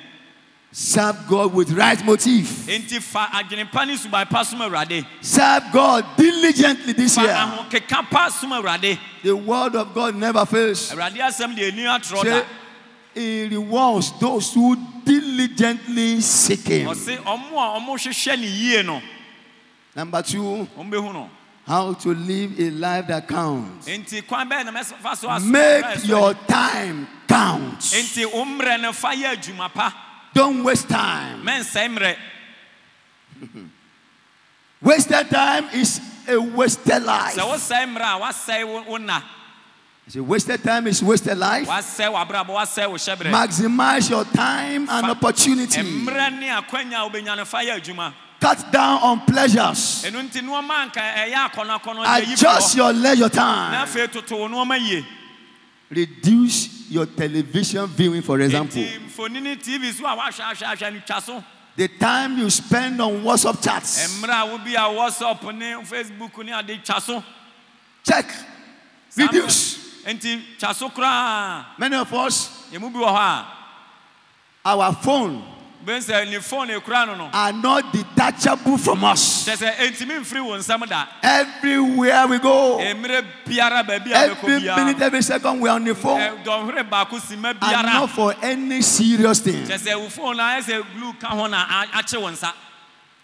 Serve 0.72 1.16
God 1.28 1.52
with 1.52 1.72
right 1.72 2.04
motive. 2.04 2.46
enti 2.68 3.00
fa 3.02 3.26
adwene 3.32 3.68
pa 3.72 3.84
ne 3.84 3.96
suban 3.96 4.24
pa 4.30 4.42
som 4.44 4.60
awurade 4.60 5.04
Serve 5.20 5.64
God 5.72 6.04
diligently 6.16 6.92
this 6.92 7.16
fa 7.16 7.22
year. 7.22 7.32
ahokeka 7.34 8.08
pa 8.08 8.28
som 8.28 8.50
awurade 8.52 8.96
The 9.22 9.34
word 9.34 9.74
of 9.74 9.92
God 9.92 10.14
never 10.14 10.46
fails. 10.46 10.92
awurade 10.92 11.16
asɛm 11.18 11.56
deɛ 11.56 11.72
ɛni 11.72 11.84
atorɔ 11.98 12.22
Say, 12.22 12.30
da 12.30 12.44
He 13.14 13.48
rewards 13.48 14.12
those 14.20 14.54
who 14.54 14.76
diligently 15.04 16.20
seek 16.20 16.60
Him. 16.68 16.86
ɔse 16.88 17.18
ɔmo 17.18 17.50
a 17.58 17.80
ɔmo 17.80 17.96
hwehwɛ 17.98 18.38
ne 18.40 18.46
yie 18.46 18.82
no 18.84 19.02
Number 19.96 20.22
two, 20.22 20.38
ɔmo 20.78 20.88
bɛhu 20.88 21.12
no 21.12 21.30
how 21.66 21.92
to 21.94 22.14
live 22.14 22.58
a 22.60 22.70
life 22.70 23.08
that 23.08 23.26
counts. 23.26 23.88
enti 23.88 24.24
kwan 24.24 24.48
bɛɛ 24.48 24.64
na 24.66 24.70
mɛfa 24.70 25.16
so 25.16 25.26
asom 25.28 25.50
Make 25.50 26.06
your 26.06 26.32
time 26.46 27.08
count. 27.26 27.80
enti 27.80 28.24
wo 28.32 28.44
mmerɛ 28.44 28.94
fa 28.94 29.08
yɛ 29.08 29.34
adwuma 29.36 29.68
pa 29.74 29.92
Don't 30.34 30.64
waste 30.64 30.88
time. 30.88 31.44
Wasted 34.82 35.28
time 35.28 35.68
is 35.74 36.00
a 36.28 36.40
wasted 36.40 37.02
life. 37.02 37.34
sɛ 37.36 37.42
wosɛe 37.42 37.86
mmerɛ 37.86 38.16
a 38.16 38.20
wasɛe 38.20 38.64
wo- 38.66 38.82
wo 38.88 38.96
na 38.96 39.20
So 40.08 40.22
wasted 40.22 40.62
time 40.64 40.86
is 40.86 41.02
wasted 41.02 41.36
life. 41.36 41.66
wasɛe 41.68 42.10
w'abrabɔ 42.12 42.46
wasɛe 42.48 42.88
wo 42.90 42.96
hyɛberɛ 42.96 43.30
Maximize 43.30 44.08
your 44.10 44.24
time 44.24 44.88
and 44.88 45.06
opportunity. 45.10 45.80
mmerɛ 45.82 46.38
ne 46.38 46.48
akwanya 46.48 47.06
a 47.06 47.10
wobɛnya 47.10 47.36
no 47.36 47.44
fa 47.44 48.12
Cut 48.40 48.72
down 48.72 49.02
on 49.02 49.20
pleasures. 49.26 50.02
ɛno 50.06 50.22
nti 50.30 50.40
nnoɔma 50.40 50.90
anka 50.90 51.00
ɛyɛ 51.00 51.34
akɔnɔakɔnɔ 51.50 52.04
deɛ 52.06 52.26
yi 52.26 52.32
Adjust 52.32 52.74
your 52.76 52.92
leisure 52.94 53.28
time. 53.28 53.86
Reduce 55.90 56.88
your 56.88 57.04
television 57.06 57.86
viewing, 57.88 58.22
for 58.22 58.40
example. 58.40 58.80
The 61.76 61.88
time 61.98 62.38
you 62.38 62.48
spend 62.50 63.00
on 63.02 63.22
WhatsApp 63.24 63.62
chats. 63.62 64.20
mmerɛ 64.22 64.74
a 64.74 64.94
whatsapp 64.94 65.54
ne 65.54 65.74
facebook 65.84 66.44
ne 66.44 66.52
ade 66.52 66.84
twa 66.84 67.00
so 67.00 67.24
Check. 68.04 68.26
Reduce. 69.16 70.02
mmerɛ- 70.04 70.14
nti 70.14 70.40
twa 70.58 71.66
Many 71.78 71.96
of 71.96 72.12
us, 72.14 72.66
yɛmu 72.72 72.92
bi 72.92 72.98
wɔ 73.00 73.46
our 74.64 74.92
phone 74.94 75.42
bɛhu 75.84 75.98
sɛ 75.98 76.30
ne 76.30 76.38
phone 76.40 76.68
ekura 76.68 77.06
no 77.06 77.14
no 77.14 77.30
are 77.32 77.52
not 77.52 77.92
detachable 77.92 78.76
from 78.76 79.02
us. 79.04 79.46
kyɛ 79.48 79.56
sɛ 79.56 79.76
ɛntimi 79.76 80.20
mfiri 80.20 80.44
wo 80.44 80.56
nsɛm 80.58 80.86
da 80.88 81.06
Everywhere 81.22 82.26
we 82.26 82.38
go, 82.38 82.78
mmerɛ 82.78 83.24
biara 83.46 83.82
baabi 83.86 84.12
a 84.12 84.34
bɛkɔ 84.34 84.44
every 84.44 84.60
minute, 84.84 85.00
every 85.02 85.22
second, 85.22 85.60
we 85.60 85.68
are 85.68 85.76
on 85.76 85.84
the 85.84 85.94
phone. 85.94 86.20
Eh, 86.20 86.30
ɛ, 86.30 86.44
dɔnhwere 86.44 86.88
baako 86.90 87.18
si 87.20 87.36
ma 87.36 87.50
And 87.62 87.86
not 87.86 88.10
for 88.10 88.34
any 88.42 88.82
serious 88.82 89.40
thing. 89.40 89.64
kyɛ 89.66 89.78
sɛ 89.78 89.98
wo 89.98 90.08
phone 90.08 90.36
no 90.36 90.42
ayɛ 90.42 90.62
sɛ 90.62 90.84
glue 90.98 91.12
ka 91.14 91.28
ho 91.28 91.46
na 91.46 91.64
a- 91.84 91.86
akye 92.02 92.20
wo 92.20 92.28
nsa 92.30 92.52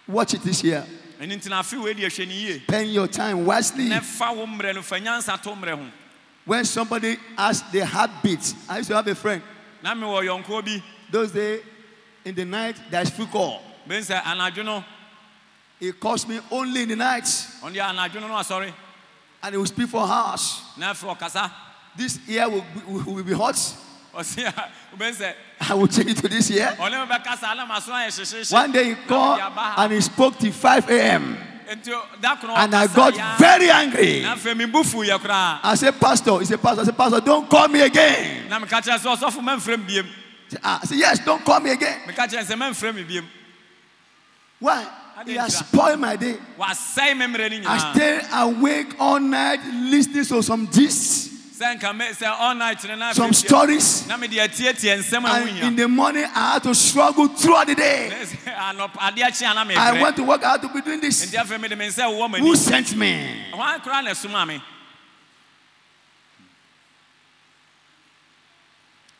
Watch 0.08 0.34
it 0.34 0.42
this 0.42 0.62
year. 0.64 0.84
ɛno 1.20 1.32
nti 1.36 1.48
na 1.50 1.60
afe 1.62 1.78
wei 1.82 1.92
deɛ 1.94 2.06
hwɛ 2.06 2.26
ne 2.28 2.34
yie 2.34 2.62
Spend 2.62 2.90
your 2.90 3.06
time 3.08 3.44
wisely. 3.44 3.84
na 3.90 4.00
fa 4.00 4.32
wo 4.32 4.46
mmerɛ 4.46 4.74
no 4.76 4.82
fa 4.82 4.96
nyansa 4.98 5.40
to 5.42 5.50
mmerɛ 5.50 5.74
ho 5.76 5.84
When 6.46 6.64
somebody 6.64 7.18
has 7.36 7.60
the 7.72 7.80
heartbeat, 7.84 8.54
I 8.68 8.78
used 8.78 8.88
to 8.88 8.96
have 8.96 9.06
a 9.08 9.14
friend. 9.14 9.42
na 9.82 9.94
mewɔ 9.94 10.42
yɔnkoɔ 10.44 10.82
Those 11.10 11.32
days, 11.32 11.60
in 12.26 12.34
the 12.34 12.44
night, 12.44 12.74
there's 12.90 13.08
free 13.10 13.26
call. 13.26 13.62
bɛhu 13.88 14.00
sɛ 14.02 14.20
anadwo 14.22 14.64
no 14.64 14.84
He 15.78 15.92
calls 15.92 16.26
me 16.26 16.40
only 16.50 16.82
in 16.82 16.88
the 16.88 16.96
night, 16.96 17.24
deɛ 17.24 17.94
anadwo 17.94 18.20
no 18.20 18.28
asɔre 18.28 18.72
and 19.42 19.54
he 19.54 19.58
will 19.58 19.66
speak 19.66 19.88
for 19.88 20.00
hours. 20.02 20.60
na 20.76 20.92
afei 20.92 21.16
ɔkasa 21.16 21.50
This 21.96 22.18
year 22.26 22.48
will 22.48 22.64
be, 22.74 23.10
will 23.10 23.22
be 23.22 23.32
hot. 23.32 23.54
ɔse 23.54 24.42
wobɛhu 24.92 25.14
sɛ 25.16 25.34
I 25.60 25.74
will 25.74 25.86
change 25.86 26.10
it 26.10 26.16
to 26.18 26.28
this 26.28 26.50
year. 26.50 26.74
One 26.78 28.72
day 28.72 28.84
he 28.84 28.94
called 29.06 29.40
and 29.78 29.92
he 29.92 30.00
spoke 30.00 30.36
till 30.38 30.52
5 30.52 30.90
a.m. 30.90 31.38
nti 31.70 31.92
da 32.20 32.36
kono 32.36 32.54
And 32.56 32.74
I 32.74 32.86
got 32.88 33.14
very 33.38 33.70
angry. 33.70 34.22
na 34.22 34.34
afei 34.34 34.56
me 34.56 34.66
bu 34.66 34.82
fu 34.82 34.98
yɛ 35.04 35.16
koraa 35.20 35.60
I 35.62 35.74
said, 35.76 35.94
Pastor, 36.00 36.40
he 36.40 36.44
said, 36.46 36.60
Pastor, 36.60 36.82
I 36.82 36.84
said, 36.86 36.96
Pastor, 36.96 37.20
don't 37.20 37.48
call 37.48 37.68
me 37.68 37.82
again. 37.82 38.48
Na 40.52 40.54
meka 40.54 40.54
kyerɛ 40.54 40.54
sɛ 40.54 40.54
ɔsɔfo 40.54 40.54
mamfrɛ 40.54 40.54
m 40.54 40.54
biem 40.54 40.54
I 40.54 40.54
said, 40.54 40.60
ah, 40.62 40.80
said, 40.84 40.98
Yes, 40.98 41.18
don't 41.24 41.44
call 41.44 41.60
me 41.60 41.70
again. 41.70 42.00
meka 42.06 42.26
kyerɛ 42.28 42.44
sɛ 42.44 42.56
mamfrɛ 42.56 42.94
me 42.94 43.04
biem 43.04 43.24
Why? 44.58 44.86
He 45.26 45.34
has 45.34 45.58
spoiled 45.58 45.98
my 46.00 46.16
day. 46.16 46.36
wasɛe 46.58 47.16
me 47.16 47.26
mmerɛ 47.26 47.62
no 47.62 47.70
I 47.70 47.92
stay 47.94 48.20
awake 48.32 48.94
all 48.98 49.20
night 49.20 49.60
listening 49.72 50.24
to 50.26 50.42
some 50.42 50.68
gist. 50.70 51.30
sɛ 51.58 51.78
nka 51.80 51.96
me 51.96 52.04
sɛ 52.06 52.28
all 52.38 52.54
night 52.54 52.84
no 52.86 52.94
na 52.96 53.12
some 53.12 53.32
stories, 53.32 54.06
na 54.06 54.16
mede 54.18 54.32
atietie 54.32 54.94
nsɛm 54.98 55.24
a 55.24 55.28
and 55.28 55.58
in 55.68 55.76
the 55.76 55.88
morning 55.88 56.24
I 56.34 56.52
had 56.54 56.62
to 56.64 56.74
struggle 56.74 57.28
throughout 57.28 57.66
the 57.66 57.74
day. 57.74 58.10
anɔp 58.46 58.92
adeɛ 58.92 59.38
kye 59.38 59.50
a 59.50 59.54
na 59.54 59.64
I 59.80 60.00
went 60.02 60.16
to 60.16 60.22
work, 60.24 60.44
I 60.44 60.52
had 60.52 60.62
to 60.62 60.68
be 60.68 60.80
doing 60.82 61.00
this. 61.00 61.24
nti 61.26 61.42
afei 61.42 61.58
mede 61.60 61.76
me 61.78 61.86
nsa 61.88 62.04
wowɔ 62.04 62.30
m'ani 62.30 62.40
Who 62.40 62.54
sent 62.54 62.94
me? 62.94 63.42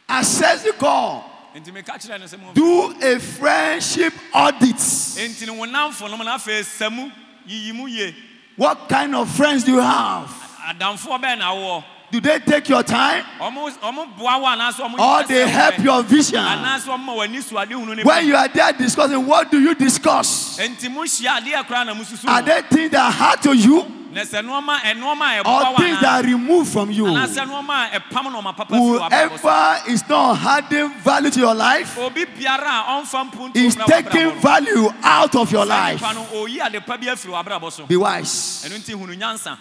Hwan 0.09 0.19
koraa 0.19 0.19
na 0.19 0.19
ɛsoma 0.19 0.21
Assess 0.21 0.63
the 0.63 0.73
call. 0.73 1.25
nti 1.57 1.73
meka 1.73 1.95
kyerɛ 1.99 2.21
no 2.21 2.27
sɛ 2.27 2.39
mo 2.41 2.53
Do 2.55 2.95
a 3.03 3.19
friendship 3.19 4.13
audit. 4.35 4.77
enti 4.77 5.47
no 5.47 5.55
wo 5.55 5.67
namfonom 5.67 6.25
na 6.25 6.37
afei 6.39 6.65
sa 6.65 6.91
mu 6.91 7.11
yiyi 7.49 7.75
mu 7.75 7.87
yie 7.89 8.15
What 8.57 8.89
kind 8.89 9.15
of 9.15 9.31
friends 9.31 9.65
do 9.65 9.73
you 9.73 9.81
have? 9.81 10.29
adamfoɔ 10.69 11.21
bɛɛ 11.23 11.39
na 11.39 11.53
wowɔ 11.55 11.85
Do 12.13 12.21
they 12.21 12.39
take 12.39 12.69
your 12.69 12.83
time 12.85 13.25
ɔmo 13.41 13.69
ɔmo 13.81 14.17
boa 14.17 14.39
wo 14.39 14.47
anaasɛ 14.47 14.81
ɔmo 14.81 14.99
or 15.01 15.27
they 15.27 15.49
help 15.49 15.79
your 15.81 16.03
vision? 16.03 16.39
anaasɛ 16.45 16.87
ɔmo 16.89 17.05
ma 17.05 17.13
w'ani 17.15 17.43
so 17.43 17.59
ade 17.59 17.71
hunu 17.71 17.97
ne 17.97 18.03
When 18.05 18.27
you 18.27 18.37
are 18.37 18.49
there 18.49 18.73
discussing, 18.75 19.27
what 19.27 19.51
do 19.51 19.61
you 19.61 19.75
discuss? 19.75 20.59
enti 20.59 20.89
mohyia 20.89 21.41
adeɛ 21.41 21.67
koraa 21.67 21.87
na 21.87 21.95
mosusu 21.95 22.29
Are 22.29 22.43
they 22.43 22.63
things 22.63 22.91
that 22.93 23.07
are 23.07 23.11
hard 23.13 23.43
to 23.43 23.53
you 23.57 23.83
na 24.17 24.23
sɛ 24.25 24.41
nnoɔma 24.43 24.77
ɛnoɔma 24.81 25.27
a 25.29 25.43
ɛboa 25.45 25.73
or 25.73 25.77
things 25.79 26.01
that 26.01 26.25
are 26.25 26.27
removed 26.27 26.73
from 26.73 26.91
you? 26.91 27.05
anaasɛ 27.05 27.45
nnoɔma 27.47 27.93
a 27.93 28.01
ɛpam 28.01 28.25
nɔɔma 28.33 28.57
papa 28.57 28.75
firi 28.75 28.99
w'abrabɔ 28.99 29.31
so 29.31 29.49
Whoever 29.49 29.91
is 29.93 30.09
not 30.09 30.39
adding 30.43 30.89
value 31.01 31.31
to 31.31 31.41
your 31.41 31.55
life 31.55 31.99
obi 31.99 32.25
biara 32.25 32.81
a 32.81 33.03
ɔmfa 33.03 33.31
mpuntu 33.31 33.57
is 33.57 33.77
taking 33.77 34.33
value 34.41 34.89
out 35.03 35.37
of 35.37 35.53
your 35.53 35.67
life. 35.67 36.01
nipa 36.01 36.15
no 36.15 36.25
ɔyi 36.33 36.61
ade 36.65 36.81
pa 36.87 36.97
bi 36.97 37.07
afiri 37.07 37.31
w'abrabɔ 37.33 37.71
so 37.71 37.85
Be 37.87 37.97
wise. 37.97 38.65
ɛno 38.67 38.79
nti 38.79 38.95
hunu 38.95 39.15
nyansa 39.17 39.59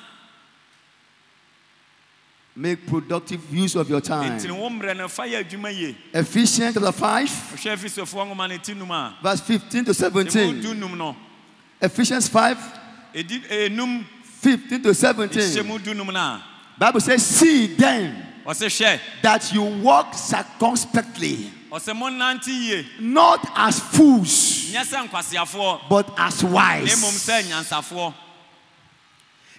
Make 2.58 2.88
productive 2.88 3.54
use 3.54 3.76
of 3.76 3.90
your 3.90 4.00
time. 4.00 4.40
nti 4.40 4.46
ne 4.48 4.54
wo 4.54 4.70
mmerɛ 4.70 4.96
no 4.96 5.10
fa 5.10 5.24
yɛ 5.24 5.44
adwuma 5.44 5.70
yie 5.78 5.98
Ephesians 6.14 6.74
chapter 6.76 6.92
5, 6.94 7.30
wohwɛ 7.30 7.74
afisofoɔ 7.76 8.26
nwoma 8.34 8.48
no 8.50 8.58
ti 8.58 8.74
num 8.74 8.90
a 8.92 9.18
verse 9.22 9.42
15 9.42 9.84
to 9.84 9.94
17. 9.94 10.62
du 10.62 10.74
num 10.74 10.98
no 10.98 11.14
Ephesians 11.82 12.30
5, 12.30 12.58
ɛdi 13.14 13.42
enum 13.50 14.00
eh, 14.00 14.15
15 14.46 14.84
to 14.84 14.94
17. 14.94 15.66
mu 15.66 15.80
du 15.80 15.96
num 15.96 16.14
no 16.14 16.20
a 16.20 16.44
Bible 16.78 17.00
says, 17.00 17.26
See 17.26 17.66
then 17.74 18.24
that 19.24 19.52
you 19.52 19.64
walk 19.82 20.14
circumspectly, 20.14 21.50
ɔsɛ 21.72 21.94
monnante 21.96 22.50
yie 22.50 22.86
not 23.00 23.44
as 23.56 23.80
fools, 23.80 24.72
nyɛ 24.72 24.84
sɛ 24.86 25.10
nkwaseafoɔ 25.10 25.90
but 25.90 26.14
as 26.20 26.44
wise. 26.44 26.94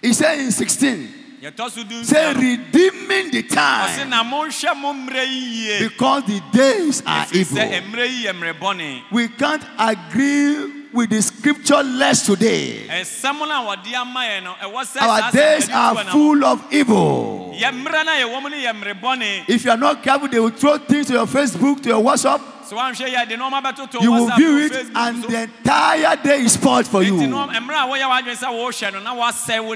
He 0.01 0.13
said 0.13 0.39
in 0.39 0.51
16, 0.51 1.13
yɛtɔ 1.41 1.69
so 1.69 1.83
du 1.83 2.03
say, 2.05 2.33
redeeming 2.33 3.31
the 3.31 3.43
time 3.43 4.09
na 4.09 4.23
monhwɛ 4.23 4.77
mo 4.77 4.93
mmerɛ 4.93 5.27
yi 5.27 5.39
yie 5.39 5.79
because 5.89 6.23
the 6.23 6.41
days 6.53 7.03
are 7.05 7.27
evil. 7.33 7.57
mmerɛ 7.57 8.07
yi 8.07 8.23
yɛ 8.23 8.31
mmerɛ 8.31 8.57
bɔne 8.57 9.03
We 9.11 9.27
can't 9.27 9.65
agree 9.77 10.76
with 10.93 11.09
the 11.09 11.21
scripture 11.21 11.83
less 11.83 12.25
today. 12.25 12.87
ɛsɛm 12.89 13.39
no 13.39 13.45
a 13.71 13.75
wɔde 13.77 13.93
ama 13.93 14.19
yɛn 14.21 14.43
no 14.43 14.53
ɛwɔ 14.61 14.85
sɛ 14.85 15.01
Our 15.01 15.31
days 15.31 15.69
are 15.69 16.03
full 16.05 16.43
of 16.45 16.63
evil. 16.71 17.55
yɛ 17.57 17.71
mmerɛ 17.71 18.05
no 18.05 18.11
a 18.11 18.15
yɛwɔ 18.21 18.41
mu 18.43 18.49
no 18.49 18.57
yɛ 18.57 18.73
mmerɛ 18.81 19.01
bɔne 19.01 19.43
If 19.47 19.65
you 19.65 19.71
are 19.71 19.77
not 19.77 20.03
careful, 20.03 20.27
they 20.27 20.39
will 20.39 20.49
throw 20.51 20.77
things 20.77 21.07
to 21.07 21.13
your 21.13 21.25
Facebook, 21.27 21.81
to 21.83 21.89
your 21.89 22.01
WhatsApp. 22.03 22.41
sɛ 22.67 22.73
woanhwɛ 22.77 23.13
yɛ 23.13 23.29
de 23.29 23.35
nɔɔma 23.37 23.61
bɛtoto 23.63 24.01
You 24.01 24.11
will 24.11 24.29
view 24.35 24.57
it, 24.59 24.87
and 24.95 25.23
the 25.23 25.41
entire 25.43 26.15
day 26.17 26.41
is 26.41 26.53
spoiled 26.53 26.87
for 26.87 27.03
you. 27.03 27.27
no 27.27 27.47
mmerɛ 27.47 27.85
a 27.85 27.87
woyɛ 27.87 28.07
w'adwene 28.07 28.37
sɛ 28.37 28.47
wohwɛ 28.47 28.93
no 28.93 28.99
na 28.99 29.15
woasɛe 29.15 29.63
wo 29.63 29.75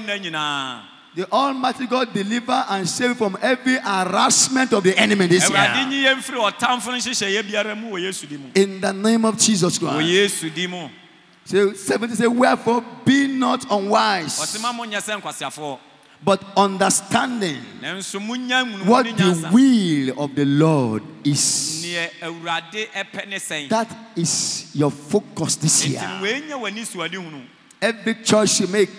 The 1.14 1.30
Almighty 1.30 1.88
God 1.88 2.14
deliver 2.14 2.66
and 2.70 2.88
save 2.88 3.18
from 3.18 3.38
every 3.42 3.76
harassment 3.78 4.72
of 4.72 4.82
the 4.84 4.98
enemy 4.98 5.28
this 5.28 5.50
year. 5.50 5.58
nyi 5.60 6.04
yɛn 6.06 6.24
firi 6.24 6.40
ɔtamfo 6.52 6.88
no 6.88 6.94
nhyehyɛeɛ 6.98 7.44
biara 7.44 7.76
mu 7.78 7.92
wɔ 7.92 8.02
yesu 8.02 8.28
di 8.28 8.38
mu 8.38 8.50
In 8.56 8.80
the 8.80 8.94
name 8.94 9.26
of 9.26 9.38
Jesus 9.38 9.78
Christ. 9.78 11.01
Yesu 11.46 11.52
di 11.52 11.64
mu 11.64 11.72
So 11.72 11.74
70 11.74 12.16
say, 12.16 12.28
Wherefore 12.28 12.84
be 13.06 13.28
not 13.28 13.62
unwise, 13.70 14.40
ɔse 14.40 14.62
ma 14.62 14.72
monyɛ 14.74 15.02
sɛ 15.02 15.22
nkwaseafoɔ 15.22 15.80
but 16.24 16.44
understanding 16.56 17.58
nanso 17.82 18.20
monya 18.20 18.64
nwunumu 18.64 18.86
what 18.86 19.06
the 19.06 19.50
will 19.52 20.24
of 20.24 20.36
the 20.36 20.46
Lord 20.46 21.04
is. 21.24 21.84
neɛ 21.86 22.10
awurade 22.22 22.88
ɛpɛ 22.92 23.28
ne 23.28 23.38
sɛn. 23.38 23.70
That 23.70 23.90
is 24.16 24.72
your 24.76 24.92
focus 24.92 25.56
this 25.56 25.88
year. 25.88 26.02
wɔɛnya 26.02 26.60
w'ani 26.60 26.86
suade 26.86 27.14
hunu. 27.14 27.44
Every 27.82 28.14
choice 28.24 28.60
you 28.60 28.68
make, 28.68 28.92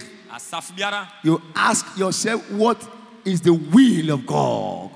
you 1.22 1.42
ask 1.54 1.86
yourself, 1.96 2.50
What 2.50 2.82
is 3.24 3.40
the 3.40 3.52
will 3.52 4.10
of 4.10 4.26
God 4.26 4.90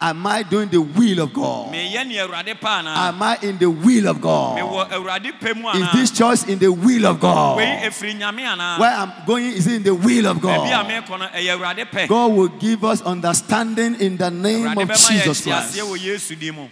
concerning 0.00 0.04
this? 0.04 0.04
deɛ 0.04 0.04
ne 0.04 0.04
awurade 0.04 0.04
pɛ 0.04 0.04
Am 0.16 0.26
I 0.26 0.42
doing 0.42 0.68
the 0.68 0.80
will 0.80 1.20
of 1.20 1.32
God? 1.32 1.72
meyɛ 1.72 2.06
ne 2.06 2.16
awurade 2.16 2.54
pɛ 2.60 2.68
anaa 2.82 3.08
Am 3.08 3.22
I 3.22 3.38
in 3.42 3.58
the 3.58 3.70
will 3.70 4.08
of 4.08 4.20
God? 4.20 4.58
mewɔ 4.58 4.88
awurade 4.90 5.32
pɛ 5.40 5.56
mu 5.56 5.68
Is 5.70 5.92
this 5.92 6.10
choice 6.10 6.44
in 6.44 6.58
the 6.58 6.70
will 6.72 7.06
of 7.06 7.20
God? 7.20 7.58
ɛfiri 7.58 8.18
nyame 8.18 8.42
anaa 8.44 8.78
Where 8.78 8.92
I'm 8.92 9.12
going 9.26 9.44
is 9.46 9.66
it 9.66 9.74
in 9.74 9.82
the 9.82 9.94
will 9.94 10.26
of 10.26 10.40
God? 10.40 10.68
meekɔ 10.86 11.18
no 11.18 11.26
ɛyɛ 11.26 11.58
awurade 11.58 11.90
pɛ 11.90 12.08
God 12.08 12.32
will 12.32 12.48
give 12.48 12.84
us 12.84 13.02
understanding 13.02 13.94
in 14.00 14.16
the 14.16 14.30
name 14.30 14.76
of 14.78 14.88
Jesus 14.88 15.42
Christ. 15.44 15.76
wɔ 15.76 15.98
yesu 15.98 16.38
di 16.38 16.50
mu 16.50 16.68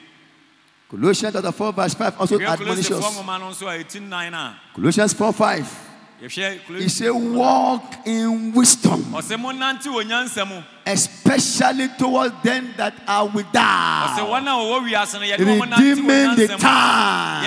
Colossians 0.90 1.32
chapter 1.34 1.50
4, 1.50 1.72
verse 1.72 1.94
5 1.94 2.20
also 2.20 2.38
admonishes 2.40 2.90
us. 2.92 3.04
nwoma 3.16 3.40
no 3.40 3.50
nso 3.50 3.66
a 3.66 3.82
ɛti 3.82 4.00
nnan 4.00 4.30
no 4.30 4.38
a 4.38 4.56
Colossians 4.74 5.12
4 5.14 5.32
5. 5.32 5.83
He 6.20 6.88
said, 6.88 7.10
Walk 7.10 8.06
in 8.06 8.52
wisdom, 8.52 9.02
ɔsɛ 9.12 9.36
monnante 9.36 9.86
wɔ 9.88 10.04
nyansa 10.04 10.46
mu 10.48 10.62
especially 10.86 11.88
towards 11.98 12.34
them 12.42 12.72
that 12.76 12.94
are 13.08 13.26
without, 13.26 14.16
wɔn 14.18 14.42
a 14.42 14.50
wɔwɔ 14.50 14.90
wiase 14.90 15.14
no 15.14 15.20
yɛde 15.26 15.38
wɔn 15.60 15.68
nante 15.70 15.76
wɔ 15.76 15.90
redeeming 15.90 16.36
the 16.36 16.48
time. 16.58 17.44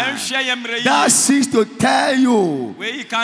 That 0.83 1.03
yi. 1.05 1.09
Seeks 1.09 1.47
to 1.47 1.65
tell 1.65 2.15
you 2.15 2.75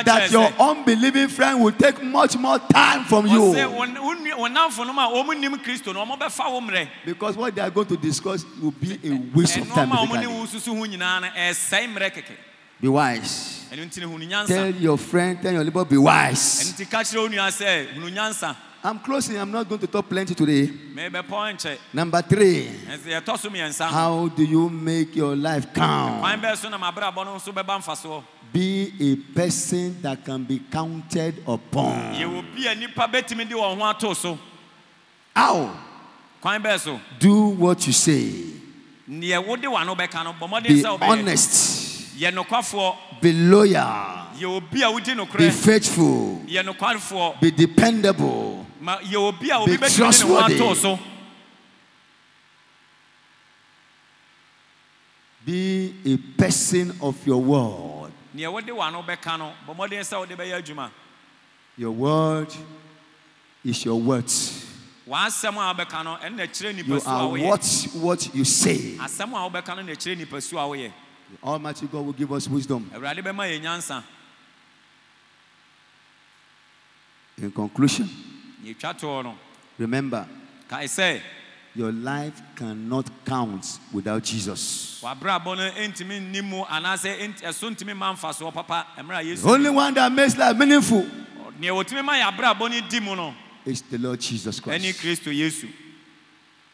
that 0.06 0.32
your 0.32 0.52
unbelieving 0.60 1.28
friend 1.28 1.62
will 1.64 1.72
take 1.74 2.02
much 2.02 2.38
more 2.38 2.60
time 2.60 3.04
from 3.06 3.28
you. 3.28 3.40
wɔn 3.40 3.72
wo 3.74 3.86
nua- 3.86 4.38
wɔn 4.38 4.56
namfonom 4.56 4.98
a 4.98 5.24
wɔn 5.24 5.40
nim 5.40 5.56
kristo 5.60 5.94
no 5.94 6.06
wɔn 6.06 6.20
bɛfa 6.20 6.52
wo 6.52 6.62
mmerɛ 6.62 6.88
Because 7.06 7.36
what 7.36 7.54
they 7.54 7.62
are 7.62 7.70
going 7.70 7.88
to 7.88 7.98
discuss 7.98 8.46
will 8.62 8.72
be 8.72 8.98
a 9.04 9.12
waste 9.36 9.58
of 9.58 9.68
time. 9.70 9.90
Ɛnɔɔma 12.84 13.00
a 13.00 13.15
wɔn 13.15 13.15
ne 13.15 13.19
basically. 13.19 13.24
wo 13.24 13.24
susu 13.24 13.24
ho 13.24 13.24
nyinaa 13.24 13.24
no 13.24 13.24
ɛsɛe 13.24 13.24
mmerɛ 13.24 13.24
kɛkɛ 13.24 13.24
Be 13.24 13.24
wise. 13.24 13.65
ɛno 13.72 13.86
nti 13.86 14.02
no 14.02 14.08
hunu 14.10 14.28
nyansa 14.30 14.48
Tell 14.48 14.76
your 14.76 14.98
friend, 14.98 15.41
tell 15.41 15.54
your 15.54 15.63
neighbor, 15.63 15.86
be 15.86 15.98
wise. 15.98 16.63
ɛno 16.63 16.74
nti 16.76 16.89
ka 16.91 17.00
kyerɛ 17.00 17.17
wo 17.22 17.28
nua 17.30 17.48
sɛ 17.50 17.93
hunu 17.96 18.12
nyansa 18.13 18.56
I'm 18.86 19.00
closing. 19.00 19.38
I'm 19.39 19.50
not 19.50 19.69
going 19.69 19.80
to 19.80 19.88
talk 19.88 20.10
plenty 20.10 20.36
today. 20.36 20.69
Number 21.93 22.22
three, 22.22 22.67
ɛsɛ 22.89 23.22
yɛtɔ 23.22 23.39
so 23.39 23.50
mmiɛnsa 23.50 23.89
how 23.89 24.28
do 24.28 24.43
you 24.43 24.69
make 24.69 25.15
your 25.15 25.36
life 25.38 25.74
count? 25.74 26.19
kwan 26.19 26.41
bɛɛ 26.41 26.58
so 26.58 26.67
na 26.69 26.78
mabrabɔ 26.78 27.24
no 27.26 27.36
nso 27.38 27.54
bɛba 27.54 27.82
mfasoɔ 27.82 28.24
Be 28.52 28.91
a 29.00 29.15
person 29.34 30.00
that 30.02 30.24
can 30.26 30.43
be 30.43 30.60
counted 30.69 31.41
upon. 31.48 32.13
yɛwɔ 32.15 32.43
bi 32.56 32.67
a 32.69 32.76
nnipa 32.76 33.10
bɛtumi 33.10 33.48
de 33.48 33.56
wɔn 33.56 33.78
ho 33.80 33.84
ato 33.86 34.38
How? 35.34 35.72
kwan 36.41 36.62
bɛɛ 36.62 36.80
so 36.80 37.00
Do 37.19 37.48
what 37.56 37.88
you 37.88 37.93
say. 37.93 38.34
neɛ 39.10 39.48
wode 39.48 39.62
w'ano 39.63 39.96
bɛka 39.98 40.24
no 40.26 40.34
bɔ 40.34 40.50
mmɔden 40.50 41.00
Be 41.00 41.06
honest. 41.06 41.73
Be 43.21 43.32
loyal. 43.34 44.28
Be 45.38 45.49
faithful. 45.52 46.41
Be 47.41 47.52
dependable. 47.52 48.65
ma 48.84 48.97
yɛwɔ 48.99 49.39
bi 49.39 49.47
a 49.49 49.65
Be 49.65 49.73
obi 49.73 49.78
bɛtumi 49.78 49.80
de 49.80 50.26
ne 50.28 50.60
ho 50.60 50.73
trustworthy. 50.76 50.99
Be 55.45 55.93
a 56.06 56.17
person 56.38 56.97
of 57.02 57.26
your 57.26 57.41
word. 57.41 58.12
neɛ 58.36 58.52
wode 58.52 58.67
w'ano 58.67 59.04
bɛka 59.06 59.38
no 59.39 59.54
bɔ 59.67 59.76
mmɔden 59.76 60.02
sɛ 60.02 60.17
wode 60.19 60.38
bɛyɛ 60.38 60.62
adwuma 60.62 60.89
Your 61.78 61.91
word 61.91 62.54
is 63.63 63.86
your 63.86 63.99
words. 63.99 64.65
w'asɛm 65.08 65.56
a 65.56 65.73
wobɛka 65.73 66.04
no 66.04 66.17
ɛno 66.17 66.36
na 66.36 66.43
ɛkyerɛ 66.43 66.78
You 66.78 66.84
nipa 66.84 66.99
su 66.99 67.10
a 67.10 67.13
are 67.13 67.28
what, 67.30 67.88
what 67.93 68.36
you 68.36 68.43
say. 68.45 68.97
Asɛm 71.41 71.41
a 71.41 71.41
wobɛka 71.41 71.41
no 71.41 71.41
na 71.41 71.41
ɛkyerɛ 71.41 71.41
nipa 71.41 71.41
su 71.41 71.41
a 71.41 71.41
woyɛ 71.41 71.41
The 71.41 71.48
Almighty 71.48 71.88
God 71.88 72.06
will 72.06 72.13
give 72.13 72.32
us 72.32 72.48
wisdom. 72.50 72.89
awurade 72.93 73.19
bɛma 73.24 73.48
yɛ 73.50 73.62
nyansa 73.62 74.04
In 77.38 77.52
conclusion, 77.52 78.10
yɛtwa 78.63 78.93
toɔ 79.00 79.24
no 79.24 79.36
remember, 79.78 80.28
kae 80.69 80.86
sɛ 80.86 81.22
your 81.76 81.91
life 81.91 82.39
cannot 82.56 83.10
count 83.26 83.80
without 83.91 84.24
Jesus. 84.24 85.02
w'abrabɔ 85.04 85.58
no 85.58 85.72
ɛntumi 85.72 86.19
nni 86.32 86.43
mu 86.43 86.63
anaasɛ 86.65 87.17
ɛnt- 87.19 87.41
ɛso 87.41 87.69
ntumi 87.76 87.96
ma 87.98 88.13
mfasoɔ 88.13 88.54
papa 88.54 88.86
mmerɛ 89.00 89.32
a 89.32 89.36
The 89.36 89.50
only 89.50 89.69
one 89.72 89.93
that 89.96 90.12
makes 90.12 90.38
life 90.38 90.56
meaningful 90.56 91.02
neɛ 91.60 91.72
wɔtumi 91.84 92.06
ma 92.06 92.13
yɛ 92.13 92.32
abrabɔ 92.32 92.69
no 92.69 92.88
di 92.88 93.00
mu 93.00 93.15
no 93.15 93.34
is 93.65 93.82
the 93.82 93.98
Lord 93.98 94.19
Jesus 94.19 94.60
Christ. 94.60 95.65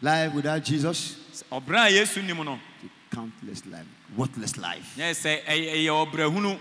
Life 0.02 0.34
without 0.34 0.64
Jesus, 0.64 1.16
ɔbrɛ 3.12 3.22
a 3.22 3.48
yesu 3.52 3.66
nim 3.66 3.66
no 3.66 3.66
a 3.66 3.66
countless 3.66 3.66
life, 3.66 3.86
worthless 4.18 4.58
life. 4.58 4.94
nyɛ 4.98 5.12
sɛ 5.12 5.44
ɛyɛ 5.46 5.74
ɛyɛ 5.76 6.12
ɔbrɛhunu 6.12 6.60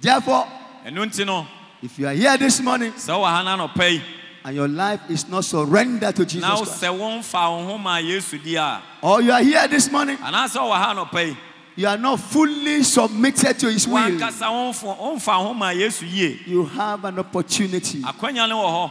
Therefore, 0.00 0.46
ɛno 0.86 1.06
nti 1.06 1.26
no 1.26 1.46
if 1.82 1.98
you 1.98 2.06
are 2.08 2.14
here 2.14 2.36
this 2.36 2.60
morning 2.60 2.92
sɛ 2.92 3.14
wowɔ 3.14 3.24
ha 3.26 3.42
no 3.56 3.66
anɔpa 3.68 3.90
yi 3.92 4.02
and 4.44 4.54
your 4.56 4.68
life 4.68 5.00
is 5.10 5.28
not 5.28 5.44
surrendered 5.44 6.14
to 6.16 6.24
Jesus 6.24 6.44
Christ, 6.48 6.82
sɛ 6.82 6.88
wɔmfa 6.98 7.50
wo 7.50 7.64
ho 7.66 7.78
ma 7.78 7.96
yesu 7.98 8.38
di 8.42 8.54
a 8.56 8.80
or 9.02 9.20
you 9.22 9.32
are 9.32 9.42
here 9.42 9.66
this 9.68 9.90
morning, 9.90 10.16
anaasɛ 10.18 10.56
wɔ 10.60 10.76
ha 10.76 10.94
nɔpa 10.94 11.26
yi 11.28 11.36
you 11.76 11.86
are 11.86 11.96
not 11.98 12.18
fully 12.18 12.82
submitted 12.82 13.56
to 13.58 13.70
His 13.70 13.86
will, 13.86 13.96
wankasa 13.98 14.46
womfo- 14.50 14.98
womfa 14.98 15.38
wo 15.38 15.44
ho 15.48 15.54
ma 15.54 15.70
yesu 15.70 16.04
yie 16.10 16.40
you 16.46 16.64
have 16.64 17.04
an 17.04 17.18
opportunity 17.20 18.02
akwanya 18.02 18.48
no 18.48 18.58
wɔ 18.62 18.70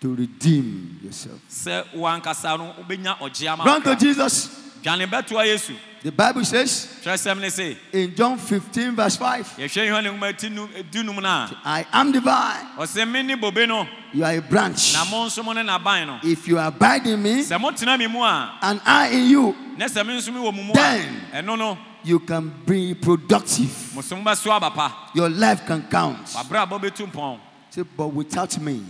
to 0.00 0.14
redeem 0.14 1.00
yourself. 1.02 1.40
sɛ 1.50 1.84
wankasa 1.94 2.56
no 2.58 2.72
wobɛnya 2.82 3.18
ɔgye 3.18 3.52
ama 3.52 3.64
Run 3.64 3.82
to. 3.82 3.96
Jesus. 3.96 4.57
Dwane 4.88 5.06
bɛtoa 5.06 5.44
yesu 5.46 5.72
The 6.00 6.12
Bible 6.12 6.44
says 6.44 6.86
twerɛsɛm 7.02 7.40
ne 7.40 7.50
se 7.50 7.76
in 7.92 8.14
John 8.14 8.38
15, 8.38 8.94
verse 8.94 9.16
5, 9.16 9.54
yɛhwɛ 9.58 9.88
yohane 9.88 10.16
nwoma 10.18 10.36
ti 10.38 10.48
nu- 10.48 10.68
dunum 10.90 11.20
no 11.20 11.28
a 11.28 11.50
I 11.64 11.86
am 11.92 12.12
the 12.12 12.20
vine, 12.20 12.66
ɔsɛ 12.78 13.10
me 13.10 13.22
ne 13.22 13.34
bobe 13.34 13.66
no 13.66 13.86
you 14.12 14.24
are 14.24 14.36
a 14.36 14.40
branch. 14.40 14.94
na 14.94 15.04
mo 15.04 15.26
nso 15.26 15.44
mo 15.44 15.52
ne 15.52 15.62
n'aban 15.62 16.06
no 16.06 16.18
If 16.22 16.46
you 16.48 16.58
abide 16.58 17.06
in 17.08 17.20
me 17.22 17.42
sɛ 17.42 17.58
motena 17.60 17.98
me 17.98 18.06
mu 18.06 18.22
and 18.22 18.80
I 18.86 19.08
in 19.08 19.28
you, 19.28 19.54
na 19.76 19.86
sɛ 19.86 20.06
me 20.06 20.16
nso 20.16 20.32
me 20.32 20.40
wɔ 20.40 20.54
mu 20.54 20.62
mu 20.64 20.72
a. 20.72 20.74
Then- 20.74 21.78
you 22.04 22.20
can 22.20 22.48
be 22.64 22.94
productive. 22.94 23.94
mo 23.94 24.00
so 24.00 24.14
mobɛso 24.16 24.50
aba 24.52 24.70
pa 24.70 25.10
Your 25.14 25.28
life 25.28 25.66
can 25.66 25.82
count. 25.90 26.24
wabrabɔ 26.28 26.80
bɛtu 26.80 27.10
mpɔn 27.10 27.40
Say, 27.70 27.82
but 27.82 28.06
without 28.08 28.58
me, 28.60 28.82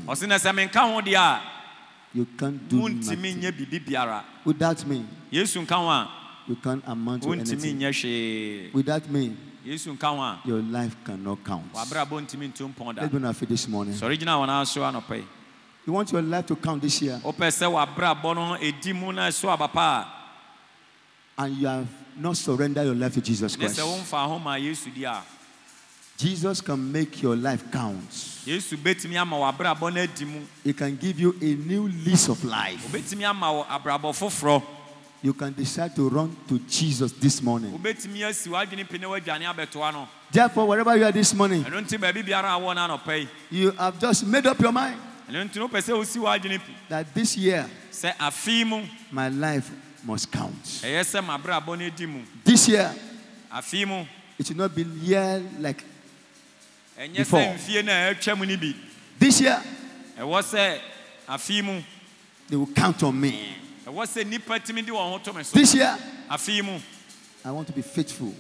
you 2.19 2.27
can't 2.37 2.69
do 2.69 2.89
nothing. 2.89 3.41
nyɛ 3.41 3.53
biribi 3.53 3.79
biara 3.87 4.25
Without 4.45 4.85
me, 4.87 5.05
yesu 5.33 5.61
nka 5.65 5.75
ho 5.77 5.89
a 5.89 6.11
you 6.49 6.57
can't 6.57 6.83
amount 6.87 7.23
to 7.23 7.29
wontumi 7.29 7.51
anything. 7.53 7.79
nyɛ 7.79 7.91
hwee 7.93 8.73
Without 8.75 9.09
me, 9.09 9.37
yesu 9.65 9.93
nka 9.97 10.07
ho 10.09 10.21
a 10.21 10.41
your 10.45 10.61
life 10.63 10.97
cannot 11.05 11.39
count. 11.45 11.73
wabrabɔ 11.73 12.27
ntumi 12.27 12.49
ntu 12.53 12.75
mpɔn 12.75 12.95
da 12.97 13.03
Let's 13.19 13.41
be 13.41 13.47
this 13.47 13.69
morning. 13.69 13.95
sɔre 13.95 14.17
gyina 14.19 14.33
wɔn 14.37 14.49
aso 14.49 14.81
anɔpa 14.83 15.17
yi 15.17 15.25
You 15.87 15.93
want 15.95 16.13
your 16.13 16.21
life 16.23 16.45
to 16.47 16.57
count 16.57 16.83
this 16.83 17.01
year, 17.01 17.19
wopɛ 17.25 17.49
sɛ 17.49 17.67
wabrabɔ 17.71 18.35
no 18.35 18.57
ɛdi 18.61 18.95
mu 18.95 19.13
na 19.13 19.29
ɛso 19.29 19.49
aba 19.49 19.69
pa 19.69 20.15
and 21.39 21.57
you 21.57 21.67
have 21.69 21.87
not 22.17 22.37
surrendered 22.37 22.85
your 22.85 22.97
life 22.97 23.15
to 23.15 23.21
Jesus 23.21 23.55
a 23.55 23.59
ne 23.59 23.65
Christ. 23.67 23.79
sɛ 23.81 23.85
womfa 23.85 24.27
ho 24.27 24.39
ma 24.41 24.55
yesu 24.57 24.93
di 24.93 25.05
a 25.05 25.23
Jesus 26.19 26.61
can 26.61 26.91
make 26.91 27.23
your 27.23 27.37
life 27.37 27.63
count. 27.71 28.11
yesu 28.45 28.77
bɛtumi 28.77 29.17
ama 29.17 29.37
wabrabɔ 29.37 29.95
no 29.95 30.01
adi 30.03 30.25
mu 30.25 30.41
He 30.65 30.73
can 30.73 30.97
give 30.97 31.21
you 31.21 31.33
a 31.41 31.55
new 31.55 31.87
lease 31.89 32.29
of 32.29 32.43
life. 32.45 32.85
wobɛtumi 32.89 33.23
ama 33.25 33.53
wo 33.53 33.65
abrabɔ 33.65 34.13
foforɔ 34.13 34.63
You 35.23 35.33
can 35.35 35.53
decide 35.53 35.95
to 35.97 36.09
run 36.09 36.37
to 36.49 36.59
Jesus 36.69 37.13
this 37.13 37.41
morning. 37.41 37.71
wobɛtumi 37.79 38.27
asi 38.29 38.49
w'adwene 38.51 38.89
pi 38.89 38.99
na 38.99 39.07
woadwane 39.09 39.45
abɛtoa 39.55 39.93
no 39.93 40.09
Therefore, 40.31 40.67
wherever 40.67 40.95
you 40.97 41.05
are 41.05 41.13
this 41.13 41.33
morning, 41.35 41.63
ɛno 41.65 41.87
nti 41.87 41.97
baabi 41.97 42.25
biara 42.27 42.57
a 42.57 42.61
wɔ 42.61 42.75
no 42.75 42.89
anɔpa 42.99 43.21
yi 43.21 43.29
you 43.51 43.71
have 43.71 43.97
just 44.01 44.27
made 44.27 44.45
up 44.47 44.59
your 44.59 44.73
mind 44.73 45.01
ɛno 45.31 45.49
nti 45.49 45.57
no 45.57 45.69
wopɛ 45.69 45.79
sɛ 45.81 45.97
wosi 45.97 46.19
w'adwene 46.19 46.59
pi 46.59 46.73
that 46.89 47.15
this 47.15 47.37
year 47.37 47.65
my 49.13 49.29
life 49.29 49.71
must 50.03 50.33
count. 50.33 50.65
ɛyɛ 50.83 51.01
sɛ 51.05 51.25
mabrabɔ 51.25 51.79
no 51.79 51.85
adi 51.87 52.07
mu 52.07 52.23
This 52.43 52.67
year 52.69 52.93
it 54.39 54.47
should 54.47 54.57
not 54.57 54.75
be 54.75 54.83
year 54.83 55.41
like 55.61 55.85
Before. 57.07 57.41
sɛ 57.41 57.55
mfie 57.55 57.85
no 57.85 57.93
a 57.93 58.15
ɛtwa 58.15 58.39
mu 58.39 58.47
no 58.47 58.57
bi 58.57 58.75
this 59.19 59.41
year. 59.41 59.63
ɛwɔ 60.19 60.43
sɛ 60.43 60.81
afei 61.29 61.63
mu 61.63 61.81
They 62.49 62.57
will 62.57 62.67
count 62.67 63.03
on 63.03 63.21
me. 63.21 63.55
ɛwɔ 63.87 64.05
sɛ 64.07 64.25
nnipa 64.25 64.59
tumi 64.65 64.85
de 64.85 64.91
wɔn 64.93 65.11
ho 65.13 65.19
to 65.19 65.33
me 65.33 65.43
so 65.45 65.57
This 65.59 65.75
year 65.75 65.97
I 67.45 67.51
want 67.53 67.67
to 67.69 67.73
be 67.73 67.83
faithful, 67.83 68.35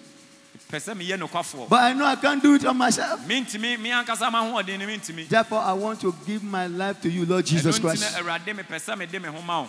pɛ 0.70 0.78
sɛ 0.80 0.94
meyɛ 0.96 1.16
nokwafoɔ 1.18 1.68
but 1.68 1.82
I 1.82 1.92
know 1.92 2.04
I 2.04 2.16
can't 2.16 2.42
do 2.42 2.54
it 2.54 2.64
on 2.64 2.76
myself. 2.76 3.20
mentumi 3.26 3.78
me 3.78 3.90
ankasa 3.90 4.28
mahoɔden 4.30 4.78
no 4.80 4.86
mentumi 4.86 5.28
Therefore, 5.28 5.60
I 5.60 5.72
want 5.74 6.00
to 6.00 6.14
give 6.26 6.42
my 6.42 6.66
life 6.66 7.00
to 7.02 7.08
you, 7.08 7.24
Lord 7.26 7.46
Jesus 7.46 7.78
ɛno 7.78 7.80
nti 7.80 7.82
na 7.84 7.90
Christ. 7.90 8.16
awurade 8.16 8.56
mepɛ 8.56 8.76
sɛ 8.80 8.98
mede 8.98 9.22
me 9.22 9.28
ho 9.28 9.40
ma 9.42 9.62
wo 9.62 9.68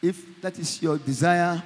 If 0.00 0.40
that 0.40 0.58
is 0.58 0.80
your 0.82 0.98
desire, 0.98 1.62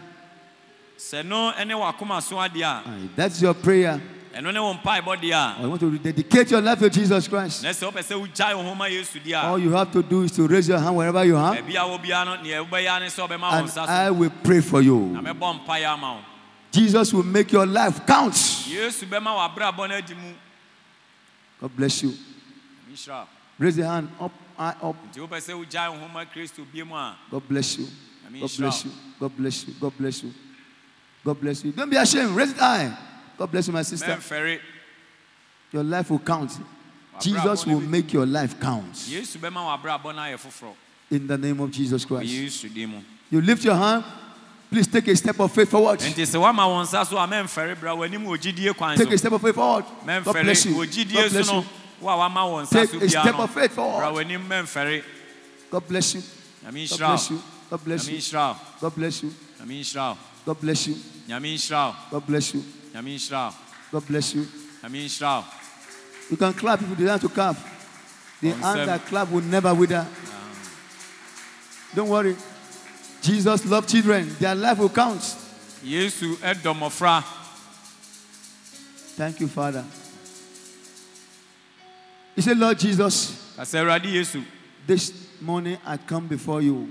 sɛ 0.98 1.24
no 1.26 1.50
ne 1.62 1.74
wakoma 1.74 2.22
so 2.22 2.38
and 2.38 3.04
if 3.04 3.16
that's 3.16 3.40
your 3.42 3.54
prayer, 3.54 4.00
ɛno 4.36 4.52
ne 4.52 4.60
wo 4.60 4.74
mpaebɔ 4.74 5.16
deɛ 5.16 5.32
a 5.32 5.56
or 5.58 5.62
you 5.62 5.68
want 5.70 5.80
to 5.80 5.98
dedicate 5.98 6.50
your 6.50 6.60
life 6.60 6.78
to 6.78 6.90
Jesus 6.90 7.26
Christ. 7.26 7.62
na 7.62 7.70
sɛ 7.70 7.90
wopɛ 7.90 8.02
sɛ 8.02 8.20
wogyae 8.26 8.54
wo 8.54 8.74
ma 8.74 8.84
yesu 8.84 9.18
deɛ 9.18 9.44
All 9.44 9.58
you 9.58 9.70
have 9.72 9.90
to 9.92 10.02
do 10.02 10.22
is 10.22 10.32
to 10.32 10.46
raise 10.46 10.68
your 10.68 10.78
hand 10.78 10.94
wherever 10.94 11.24
you 11.24 11.36
are, 11.36 11.56
baabi 11.56 11.70
a 11.70 11.78
wɔ 11.78 12.04
biara 12.04 12.26
no 12.26 12.36
neɛ 12.36 12.68
wobɛyɛ 12.68 13.00
ne 13.00 13.06
sɛ 13.06 13.26
wobɛma 13.26 13.40
wo 13.40 13.82
and 13.82 13.90
I 13.90 14.10
will 14.10 14.30
pray 14.42 14.60
for 14.60 14.82
na 14.82 14.86
you. 14.86 14.98
mɛbɔ 15.22 15.64
mpaeɛ 15.64 15.86
ama 15.86 16.12
wo 16.14 16.20
Jesus 16.70 17.12
will 17.14 17.22
make 17.22 17.50
your 17.52 17.64
life 17.64 18.06
count. 18.06 18.34
yesu 18.34 19.06
bɛma 19.08 19.54
w'abrabɔ 19.54 19.88
no 19.88 19.94
adi 19.96 20.14
mu 20.14 20.34
God 21.58 21.74
bless 21.74 22.02
you. 22.02 22.12
Raise 23.58 23.78
your 23.78 23.86
hand 23.86 24.10
up, 24.20 24.32
eye 24.58 24.74
up. 24.82 24.96
nti 25.10 25.26
wopɛ 25.26 25.38
sɛ 25.40 25.64
wogyae 25.64 25.90
wo 25.92 25.98
ho 25.98 26.08
ma 26.12 26.24
kristo 26.26 26.62
bie 26.70 26.84
mu 26.84 26.94
a 26.94 27.16
God 27.30 27.48
bless 27.48 27.78
you. 27.78 27.86
God 28.38 28.50
bless 28.58 28.84
you. 28.84 28.90
God 29.18 29.36
bless 29.36 29.66
you. 29.66 29.74
God 29.80 29.92
bless 29.96 30.22
you. 30.22 30.34
God 31.24 31.40
bless 31.40 31.64
you. 31.64 31.72
Don't 31.72 31.88
be 31.88 31.96
ashamed. 31.96 32.36
Raise 32.36 32.50
it 32.50 32.58
high. 32.58 32.96
God 33.38 33.50
bless 33.50 33.66
you, 33.66 33.72
my 33.72 33.82
sister. 33.82 34.06
mɛmfɛre 34.06 34.58
Your 35.72 35.82
life 35.82 36.10
will 36.10 36.18
count. 36.18 36.58
Jesus 37.20 37.66
will 37.66 37.80
make 37.80 38.12
your 38.12 38.26
life 38.26 38.58
count. 38.60 38.92
yesu 39.08 39.38
bɛma 39.38 39.78
w'abrabɔ 39.82 40.14
no 40.14 40.22
ayɛ 40.22 40.38
foforɔ 40.38 40.72
In 41.10 41.26
the 41.26 41.38
name 41.38 41.60
of 41.60 41.70
Jesus 41.70 42.04
Christ. 42.04 42.30
yesu 42.30 42.72
din 42.72 42.90
mu 42.90 42.98
You 43.30 43.40
lift 43.40 43.64
your 43.64 43.74
hand. 43.74 44.04
Please 44.70 44.86
take 44.88 45.06
a 45.08 45.16
step 45.16 45.38
of 45.38 45.52
faith 45.52 45.70
forward. 45.70 46.00
nti 46.00 46.22
sɛ 46.22 46.40
woama 46.40 46.66
wo 46.66 46.82
nsa 46.82 47.06
so 47.06 47.16
a 47.16 47.26
mɛmfɛre 47.26 47.78
bra 47.78 47.94
w'anim 47.94 48.24
wɔ 48.24 48.38
gyidie 48.38 48.76
kwan 48.76 48.96
so 48.96 49.04
Take 49.04 49.14
a 49.14 49.18
step 49.18 49.32
of 49.32 49.42
faith 49.42 49.54
forward. 49.54 49.84
God 50.04 50.32
bless 50.32 50.64
you. 50.66 50.74
God 50.74 51.30
bless 51.30 51.52
you. 51.52 51.64
wo 52.00 52.10
a 52.10 52.16
wama 52.28 52.50
wo 52.50 52.62
nsa 52.62 52.90
Take 52.90 53.02
a 53.02 53.08
step 53.08 53.38
of 53.38 53.50
faith 53.50 53.72
forward. 53.72 54.26
God 55.70 55.88
bless 55.88 56.14
you. 56.14 56.22
God 56.70 56.88
bless 56.98 57.30
you. 57.30 57.42
God 57.70 57.84
bless 57.84 58.08
you. 58.08 58.20
God 58.80 58.94
bless 58.94 59.22
you. 59.22 59.32
nyame 59.60 59.80
nhyira 59.80 60.10
wo 60.10 60.18
God 60.44 60.60
bless 60.60 60.86
you. 60.86 60.94
nyame 61.28 61.54
nhyira 61.54 61.88
wo 61.88 61.94
God 62.10 62.26
bless 62.26 62.54
you. 62.54 62.64
Nyame 62.96 63.14
nhyira 63.14 63.48
wo 63.48 63.54
God 63.92 64.06
bless 64.08 64.34
you. 64.34 64.46
nyame 64.82 65.04
nhyira 65.04 65.38
wo 65.38 65.44
You 66.30 66.36
can 66.36 66.52
clap 66.54 66.82
if 66.82 66.88
you 66.88 66.96
desire 66.96 67.18
to 67.18 67.28
clap. 67.28 67.56
The 68.40 68.50
hand 68.50 68.88
that 68.88 69.06
clap 69.06 69.30
will 69.30 69.42
never 69.42 69.72
wither. 69.72 70.04
Don't 71.94 72.08
worry. 72.08 72.36
Jesus 73.22 73.64
loved 73.66 73.88
children. 73.88 74.34
Their 74.40 74.54
life 74.54 74.78
will 74.78 74.88
count. 74.88 75.22
yesu 75.84 76.36
ɛdɔ 76.36 76.74
mmɔfra 76.74 77.22
Thank 79.16 79.40
you, 79.40 79.48
Father. 79.48 79.84
He 82.34 82.42
said, 82.42 82.58
Lord 82.58 82.78
Jesus, 82.78 83.54
ka 83.56 83.62
sɛ 83.62 83.84
awurade 83.84 84.12
yesu 84.12 84.42
this 84.86 85.12
morning 85.40 85.78
I 85.86 85.96
come 85.96 86.26
before 86.26 86.60
you. 86.60 86.90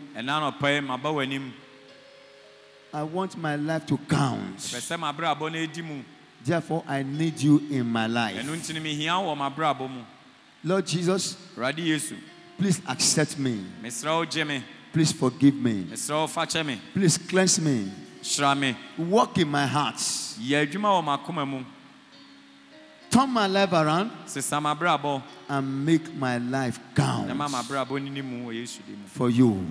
I 2.95 3.03
want 3.03 3.35
my 3.37 3.57
life 3.57 3.85
to 3.87 3.97
count. 4.07 4.55
pɛ 4.55 4.79
sɛ 4.79 4.97
mabrabɔ 4.97 5.51
no 5.51 5.59
adi 5.59 5.81
mu 5.81 6.01
Therefore, 6.45 6.83
I 6.87 7.03
need 7.03 7.41
you 7.41 7.61
in 7.69 7.85
my 7.91 8.07
life. 8.07 8.37
ɛno 8.37 8.55
nti 8.55 8.73
no 8.73 8.79
mehia 8.79 9.21
wo 9.21 9.35
wɔ 9.35 9.37
mabrabɔ 9.53 9.89
mu 9.89 10.01
Lord 10.63 10.87
Jesus, 10.87 11.35
please 12.57 12.81
accept 12.87 13.37
me. 13.37 13.65
Please 14.93 15.11
forgive 15.11 15.55
me. 15.55 15.85
Please 16.93 17.17
cleanse 17.17 17.59
me. 17.59 17.91
Walk 18.97 19.37
in 19.39 19.49
my 19.49 19.65
heart. 19.65 19.97
yɛ 19.97 20.65
adwuma 20.65 20.89
wɔ 20.95 21.03
m'akoma 21.03 21.45
mu 21.45 21.65
Turn 23.11 23.29
my 23.29 23.47
life 23.47 23.71
around 23.73 24.11
and 25.49 25.85
make 25.85 26.13
my 26.15 26.37
life 26.37 26.79
count 26.95 27.35
ma 27.35 27.49
mabrabɔ 27.49 28.01
no 28.01 28.09
ni 28.09 28.21
mu 28.21 28.49
wɔ 28.49 28.53
yesu 28.61 28.79
din 28.87 29.01
mu 29.01 29.07
for 29.07 29.29
you. 29.29 29.67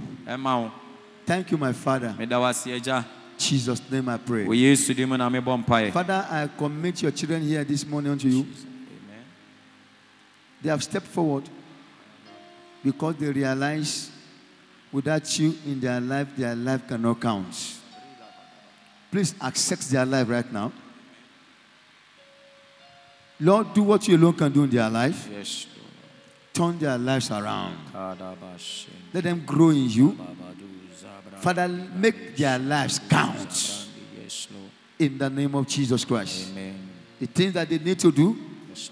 Thank 1.27 1.51
you, 1.51 1.59
my 1.59 1.73
Father. 1.73 2.15
meda 2.19 2.39
wo 2.39 2.47
ase 2.47 2.67
agya 2.67 3.05
Jesus' 3.39 3.81
name 3.91 4.09
I 4.09 4.17
pray. 4.19 4.45
yesu 4.47 4.95
din 4.95 5.09
mu 5.09 5.17
na 5.17 5.29
mebɔ 5.29 5.65
mpaeɛ 5.65 5.93
Father, 5.93 6.27
I 6.31 6.49
commit 6.57 7.03
your 7.03 7.11
children 7.13 7.43
here 7.43 7.65
this 7.65 7.87
morning 7.87 8.13
unto 8.13 8.29
you. 8.29 8.41
Amen. 8.41 9.25
They 10.63 10.71
have 10.71 10.83
stepped 10.83 11.07
forward 11.07 11.45
because 12.85 13.17
they 13.17 13.31
realize 13.33 14.11
without 14.93 15.39
you 15.39 15.55
in 15.67 15.81
their 15.81 16.01
life, 16.01 16.29
their 16.37 16.55
life 16.55 16.87
cannot 16.87 17.21
count. 17.21 17.81
Please 19.11 19.35
accept 19.41 19.89
their 19.91 20.05
life 20.05 20.29
right 20.29 20.53
now. 20.53 20.73
Lord, 23.41 23.75
do 23.75 23.83
what 23.83 24.07
you 24.07 24.17
alone 24.17 24.35
can 24.35 24.53
do 24.53 24.65
in 24.65 24.71
their 24.71 24.89
life. 24.91 25.29
Yes, 25.33 25.67
Turn 26.53 26.79
their 26.79 26.97
lives 26.97 27.33
around. 27.33 27.77
Let 29.13 29.25
them 29.25 29.43
grow 29.45 29.71
in 29.71 29.91
you. 29.91 30.17
Father, 31.40 31.68
make 31.68 32.37
their 32.37 32.59
lives 32.59 33.01
count 33.09 33.37
Brandi, 33.38 33.88
Yes, 34.23 34.49
Lord. 34.53 34.70
in 34.99 35.18
the 35.18 35.31
name 35.31 35.55
of 35.55 35.66
Jesus 35.66 36.05
Christ. 36.05 36.51
Amen. 36.53 36.88
The 37.20 37.27
things 37.27 37.53
that 37.55 37.68
they 37.68 37.79
need 37.79 37.99
to 38.01 38.11
do 38.12 38.37
Yes, 38.68 38.90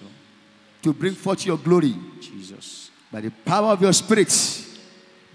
to 0.83 0.93
bring 0.93 1.15
forth 1.15 1.45
your 1.47 1.59
glory 1.59 1.95
Jesus. 2.21 2.91
by 3.11 3.21
the 3.21 3.31
power 3.31 3.73
of 3.73 3.83
your 3.83 3.93
spirit, 3.93 4.33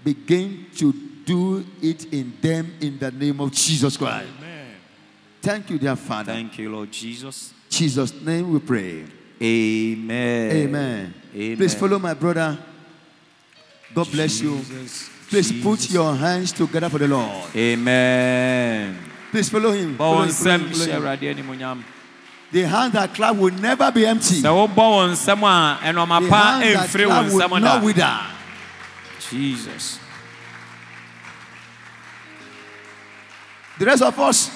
begin 0.04 0.66
to 0.76 0.92
do 1.24 1.64
it 1.82 2.12
in 2.12 2.32
them 2.40 2.72
in 2.80 2.98
the 2.98 3.10
name 3.10 3.40
of 3.40 3.52
Jesus 3.52 3.96
Christ. 3.96 4.26
Amen. 4.38 4.66
Thank 5.42 5.70
you, 5.70 5.78
dear 5.78 5.96
Father. 5.96 6.32
Thank 6.32 6.58
you, 6.58 6.70
Lord 6.70 6.90
Jesus. 6.90 7.52
Jesus' 7.68 8.12
name 8.22 8.50
we 8.52 8.58
pray. 8.60 9.04
Amen. 9.40 10.50
Amen. 10.50 11.14
Amen. 11.34 11.56
Please 11.56 11.74
follow 11.74 11.98
my 11.98 12.14
brother 12.14 12.58
God 13.94 14.10
bless 14.12 14.40
you. 14.40 14.60
Please 15.28 15.52
put 15.62 15.90
your 15.90 16.14
hands 16.16 16.52
together 16.52 16.88
for 16.88 16.98
the 16.98 17.06
Lord. 17.08 17.54
Amen. 17.54 18.96
Please 19.30 19.48
follow 19.50 19.72
him. 19.72 19.96
Follow 19.96 20.22
him, 20.22 20.30
follow 20.30 20.56
him, 20.56 20.72
follow 20.72 21.74
him. 21.74 21.84
The 22.50 22.62
hand 22.62 22.94
that 22.94 23.12
clap 23.14 23.36
will 23.36 23.52
never 23.52 23.92
be 23.92 24.06
empty. 24.06 24.40
sɛ 24.40 24.48
wobɔ 24.48 24.74
wɔn 24.74 25.10
nsɛm 25.12 25.42
a 25.42 25.78
ɛnɔma 25.84 26.20
The 26.22 26.34
hand 26.34 26.76
that 26.76 26.88
clap 26.90 27.32
will 27.32 27.60
not 27.60 27.82
wither. 27.82 28.20
jesus 29.30 29.98
The 33.78 33.84
rest 33.84 34.02
of 34.02 34.18
us, 34.18 34.50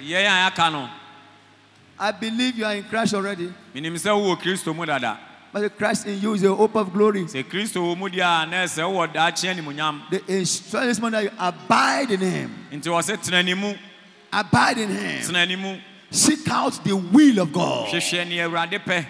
yɛn 0.00 0.24
a 0.24 0.50
yɛaka 0.50 0.72
no 0.72 0.88
I 1.98 2.12
believe 2.12 2.56
you 2.56 2.64
are 2.64 2.74
in 2.76 2.84
Christ 2.84 3.14
already. 3.14 3.52
Menim 5.54 5.54
sɛ 5.54 5.54
wowɔ 5.54 5.54
kristo 5.54 5.54
mu 5.54 5.54
dada 5.54 5.54
But 5.54 5.60
the 5.60 5.70
Christ 5.70 6.06
in 6.06 6.20
you 6.20 6.34
is 6.34 6.42
the 6.42 6.54
hope 6.54 6.76
of 6.76 6.92
glory. 6.92 7.24
sɛ 7.24 7.44
kristo 7.44 7.80
wɔ 7.82 7.96
mu 7.98 8.08
deɛ 8.08 8.42
a 8.42 8.46
na 8.46 8.56
ɛsɛ 8.64 8.82
wowɔ 8.84 9.14
daakye 9.14 9.54
animonyam 9.54 10.00
The 10.10 10.22
instruction 10.38 11.00
morning 11.00 11.12
that 11.12 11.24
you 11.24 11.30
abide 11.38 12.10
in 12.10 12.20
Him. 12.20 12.50
nti 12.72 12.84
wɔ 12.84 13.02
sɛ 13.02 13.16
tena 13.22 13.44
ne 13.44 13.54
mu 13.54 13.74
Abide 14.32 14.78
in 14.78 14.90
Him. 14.90 15.80
Seek 16.10 16.48
out 16.50 16.82
the 16.84 16.94
will 16.96 17.38
of 17.40 17.52
God, 17.52 17.88
hwehwɛ 17.88 18.28
ne 18.28 18.36
awurade 18.38 18.78
pɛ 18.84 19.06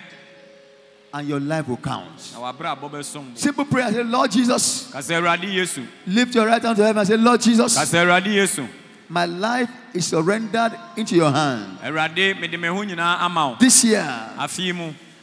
and 1.15 1.27
your 1.29 1.41
life 1.41 1.67
will 1.67 1.77
count. 1.79 2.33
na 2.35 2.41
wabrabɔ 2.53 2.91
bɛsom 2.91 3.33
bo 3.33 3.35
Simple 3.35 3.65
prayer. 3.65 3.91
Say, 3.93 4.03
Lord 4.05 4.31
Jesus, 4.31 4.91
ka 4.93 4.99
sɛ 4.99 5.21
awurade 5.21 5.45
yesu 5.53 5.87
lift 6.07 6.35
your 6.35 6.47
right 6.47 6.61
hand 6.63 6.77
to 6.77 6.83
heaven 6.83 6.99
and 6.99 7.09
say, 7.09 7.17
Lord 7.17 7.41
Jesus, 7.41 7.75
ka 7.77 7.83
sɛ 7.85 8.05
awurade 8.05 8.27
yesu 8.27 8.69
my 9.11 9.25
life 9.25 9.71
is 9.95 10.07
surrendered 10.07 10.73
into 10.97 11.15
your 11.17 11.31
hand 11.33 11.79
awurade 11.83 12.39
mede 12.39 12.61
me 12.61 12.69
ho 12.69 12.85
nyinaa 12.85 13.21
ama 13.21 13.49
wo 13.49 13.57
this 13.59 13.85
year 13.85 14.05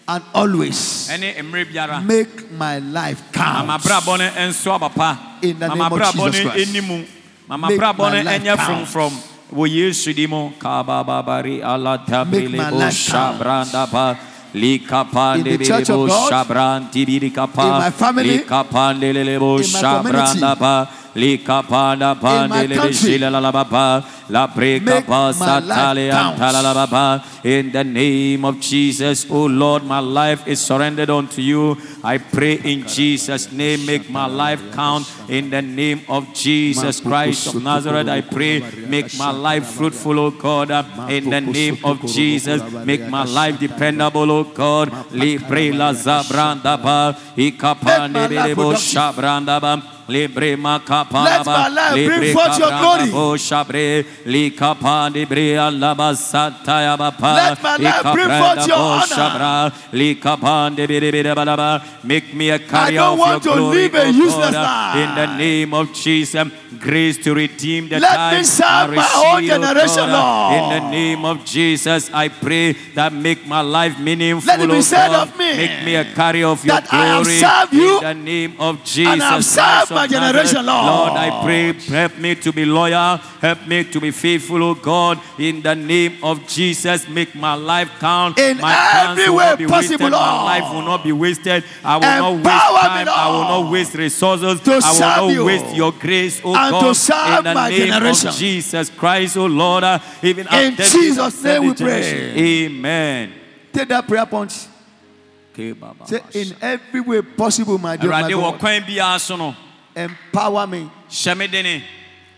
and 0.07 0.23
always. 0.33 1.09
ɛne 1.11 1.35
mmerɛ 1.41 1.65
biara 1.71 2.01
Make 2.03 2.51
my 2.51 2.79
life 2.79 3.21
count. 3.31 3.65
mama 3.67 3.79
brabɔ 3.79 4.17
no 4.19 4.29
ɛnso 4.29 4.71
In 5.41 5.59
the 5.59 5.67
name 5.67 5.81
of 5.81 5.99
Jesus 6.13 6.41
Christ. 6.41 6.69
ɛni 6.71 6.81
mu 6.87 7.03
mama 7.47 7.67
Make 7.69 7.79
brabɔ 7.79 7.97
my 7.97 8.09
no 8.09 8.21
life 8.31 8.41
ɛnyɛ 8.41 8.55
count. 8.57 8.87
fromfrom 8.87 9.13
wɔ 9.53 9.69
yesu 9.69 10.13
di 10.13 10.27
mu 10.27 10.51
kabababari 10.59 11.57
Make 11.59 11.63
my 11.63 11.67
alatabrelebo 11.77 12.71
life 12.71 13.07
count. 13.11 13.39
shabrandaba 13.41 14.17
likapande 14.53 15.47
In 15.51 15.57
the 15.59 15.65
church 15.65 15.89
of 15.89 15.99
belebo 15.99 16.07
God, 16.07 16.31
shabrantibirikapa 16.31 17.63
in 17.63 17.69
my 17.81 17.89
family, 21.15 21.34
in 21.36 21.39
my 21.39 21.45
community, 21.56 21.95
shabrandaba 21.95 21.95
likapanda 21.95 22.12
in 22.13 22.49
my 22.49 22.65
pandelebe 22.67 22.75
country. 22.75 23.19
Make 24.80 25.08
my 25.39 25.60
life 25.60 26.12
count. 26.12 26.39
in 27.45 27.71
the 27.71 27.84
name 27.84 28.43
of 28.43 28.60
Jesus 28.60 29.25
oh 29.30 29.45
Lord 29.45 29.84
my 29.84 29.99
life 29.99 30.47
is 30.47 30.60
surrendered 30.60 31.10
unto 31.10 31.41
you. 31.41 31.78
I 32.04 32.17
pray 32.17 32.54
in 32.63 32.86
Jesus 32.88 33.51
name 33.51 33.86
make 33.86 34.10
my 34.10 34.25
life 34.25 34.62
count. 34.73 35.06
In 35.30 35.49
the 35.49 35.62
name 35.62 36.01
of 36.10 36.34
Jesus 36.34 36.99
Christ 36.99 37.47
of 37.54 37.63
Nazareth 37.63 38.08
I 38.10 38.21
pray 38.21 38.60
make 38.88 39.15
my 39.17 39.32
life 39.32 39.65
fruitful 39.67 40.19
oh 40.19 40.32
God. 40.32 40.69
In 41.10 41.30
the 41.30 41.41
name 41.41 41.78
of 41.84 42.01
Jesus 42.06 42.62
make 42.84 43.08
my 43.08 43.23
life 43.23 43.60
dependable 43.60 44.30
oh 44.32 44.43
God. 44.43 44.91
Libre 45.12 45.71
la 45.71 45.93
zabranda 45.93 46.75
ba 46.82 47.15
ikapande 50.07 50.13
Make 50.13 50.25
my 50.25 50.35
life 50.35 50.35
belebo 50.35 50.45
productive. 50.45 50.45
shabranda 50.45 50.45
ba 50.45 50.45
libre 50.45 50.55
makapa 50.55 51.23
Let 51.25 51.45
my 51.45 51.67
life 51.67 52.05
bring 52.05 52.33
forth 52.33 52.59
your 52.59 52.69
glory. 52.69 53.11
O 53.13 53.37
shabre 53.37 54.05
lika 54.25 54.75
de 55.13 55.25
bre 55.25 55.57
alaba 55.57 56.15
sataya 56.15 56.97
bapa. 56.97 57.35
Let 57.35 57.63
my 57.63 57.77
life 57.77 58.03
bring 58.13 58.27
forth 58.29 58.67
your 58.67 58.77
honor. 58.77 59.05
Shabra 59.05 59.73
lika 59.91 60.37
pande 60.37 60.87
bere 60.87 61.11
bere 61.11 61.35
balaba. 61.35 61.81
Make 62.03 62.33
me 62.33 62.49
a 62.49 62.59
carrier 62.59 62.99
don't 62.99 63.13
of 63.13 63.19
want 63.19 63.45
your 63.45 63.53
to 63.55 63.59
glory, 63.59 63.77
live 63.77 63.95
a 63.95 64.11
useless 64.11 64.53
life. 64.53 64.95
In 64.97 65.15
the 65.15 65.37
name 65.37 65.73
of 65.73 65.93
Jesus, 65.93 66.47
grace 66.79 67.17
to 67.23 67.33
redeem 67.33 67.89
the 67.89 67.99
Let 67.99 68.15
time. 68.15 68.37
me 68.37 68.43
serve 68.43 68.91
I 68.91 68.95
my 68.95 69.33
own 69.33 69.45
generation, 69.45 70.05
God. 70.09 70.53
In 70.53 70.83
the 70.83 70.89
name 70.91 71.25
of 71.25 71.45
Jesus, 71.45 72.09
I 72.13 72.27
pray 72.29 72.73
that 72.93 73.13
make 73.13 73.45
my 73.47 73.61
life 73.61 73.99
meaningful. 73.99 74.47
Let 74.47 74.61
it 74.61 74.69
be 74.69 74.81
said 74.81 75.11
of 75.11 75.37
me 75.37 75.57
Make 75.57 75.85
me 75.85 75.95
a 75.95 76.05
carrier 76.13 76.47
of 76.47 76.63
your 76.65 76.75
that 76.75 76.91
I 76.93 77.05
have 77.05 77.25
served 77.25 77.73
you 77.73 77.97
in 77.97 78.03
the 78.03 78.13
name 78.13 78.55
of 78.59 78.83
Jesus. 78.83 79.13
and 79.13 79.23
I 79.23 79.29
Christ 79.29 79.49
served 79.55 79.91
my 79.95 80.08
generation, 80.08 80.65
Lord. 80.65 80.86
Lord, 80.86 81.12
I 81.13 81.41
pray, 81.43 81.73
help 81.73 82.17
me 82.17 82.36
to 82.36 82.51
be 82.53 82.65
loyal, 82.65 83.17
help 83.17 83.65
me 83.67 83.84
to 83.86 83.99
be 83.99 84.12
faithful, 84.12 84.62
oh 84.63 84.75
God, 84.75 85.19
in 85.39 85.62
the 85.62 85.73
name 85.75 86.17
of 86.23 86.47
Jesus. 86.47 87.08
Make 87.10 87.34
my 87.36 87.53
life 87.55 87.89
count. 87.99 88.38
In 88.39 88.58
my 88.58 88.75
every 89.10 89.29
way 89.29 89.55
be 89.55 89.65
wasted. 89.65 89.99
possible, 89.99 90.10
My 90.12 90.43
life 90.43 90.73
will 90.73 90.81
not 90.84 91.03
be 91.03 91.12
wasted. 91.12 91.63
I 91.84 91.95
will 91.95 92.01
not 92.01 92.31
waste 92.34 92.45
Empower 92.45 92.99
me, 92.99 93.05
time. 93.05 93.10
I 93.10 93.29
will 93.29 93.63
not 93.63 93.71
waste 93.71 93.93
resources. 93.95 94.62
to 94.62 94.71
I 94.71 94.75
will 94.75 94.81
serve 94.81 94.99
not 94.99 95.27
you 95.27 95.45
waste 95.45 95.75
your 95.75 95.91
grace, 95.91 96.41
oh 96.43 96.55
and 96.55 96.71
God, 96.71 96.88
to 96.88 96.95
serve 96.95 97.38
in 97.39 97.43
the 97.45 97.53
my 97.53 97.69
name 97.69 97.88
generation. 97.88 98.29
of 98.29 98.36
Jesus 98.36 98.89
Christ, 98.89 99.38
oh 99.38 99.45
Lord. 99.45 99.84
Uh, 99.84 99.99
even 100.21 100.47
In 100.53 100.75
Jesus' 100.75 101.43
name 101.43 101.63
we 101.65 101.73
generation. 101.73 102.34
pray. 102.34 102.65
Amen. 102.65 103.34
Take 103.73 103.88
that 103.89 104.08
prayer 104.08 104.25
Baba. 104.25 106.08
Say, 106.08 106.21
in 106.34 106.53
every 106.62 106.99
way 107.01 107.21
possible, 107.21 107.77
my 107.77 107.95
dear 107.95 108.10
my 108.10 108.29
God, 108.29 109.55
kwan 109.95 110.10
biara 110.31 110.89
so 111.10 111.34
no 111.34 111.41
empower 111.45 111.63
me 111.63 111.84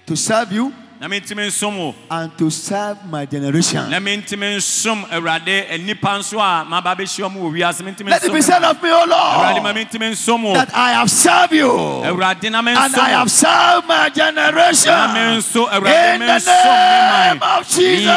to 0.06 0.16
serve 0.16 0.52
you 0.52 0.74
na 1.00 1.08
mentumi 1.08 1.46
nsom 1.46 1.78
wo 1.78 1.96
and 2.10 2.36
to 2.38 2.50
serve 2.50 3.06
my 3.06 3.26
generation. 3.26 3.90
na 3.90 4.00
mentumi 4.00 4.56
nsom 4.58 5.06
awurade 5.12 5.78
nnipa 5.78 6.18
nso 6.18 6.40
a 6.42 6.66
maba 6.66 6.96
bɛhyia 6.96 7.30
mu 7.32 7.42
wɔ 7.42 7.54
wiase 7.54 7.84
mentumi 7.84 8.10
Let 8.10 8.24
it 8.24 8.34
be 8.34 8.42
said 8.42 8.64
of 8.64 8.82
me, 8.82 8.90
oh 8.92 9.04
O 9.04 9.06
awurade 9.06 9.64
Lord, 9.64 9.76
mentumi 9.76 10.12
nsom 10.12 10.44
wo 10.44 10.54
that 10.54 10.74
I 10.74 10.92
have 10.94 11.10
served 11.12 11.54
you 11.54 11.70
and 11.72 12.24
I 12.24 13.10
have 13.10 13.30
served 13.30 13.88
my 13.88 14.10
generation. 14.10 14.92
na 14.92 15.14
menso 15.14 15.68
awurade 15.70 16.16
In 16.16 16.20
the 16.20 16.40
name 16.40 17.44
of 17.44 17.68
Jesus. 17.68 18.08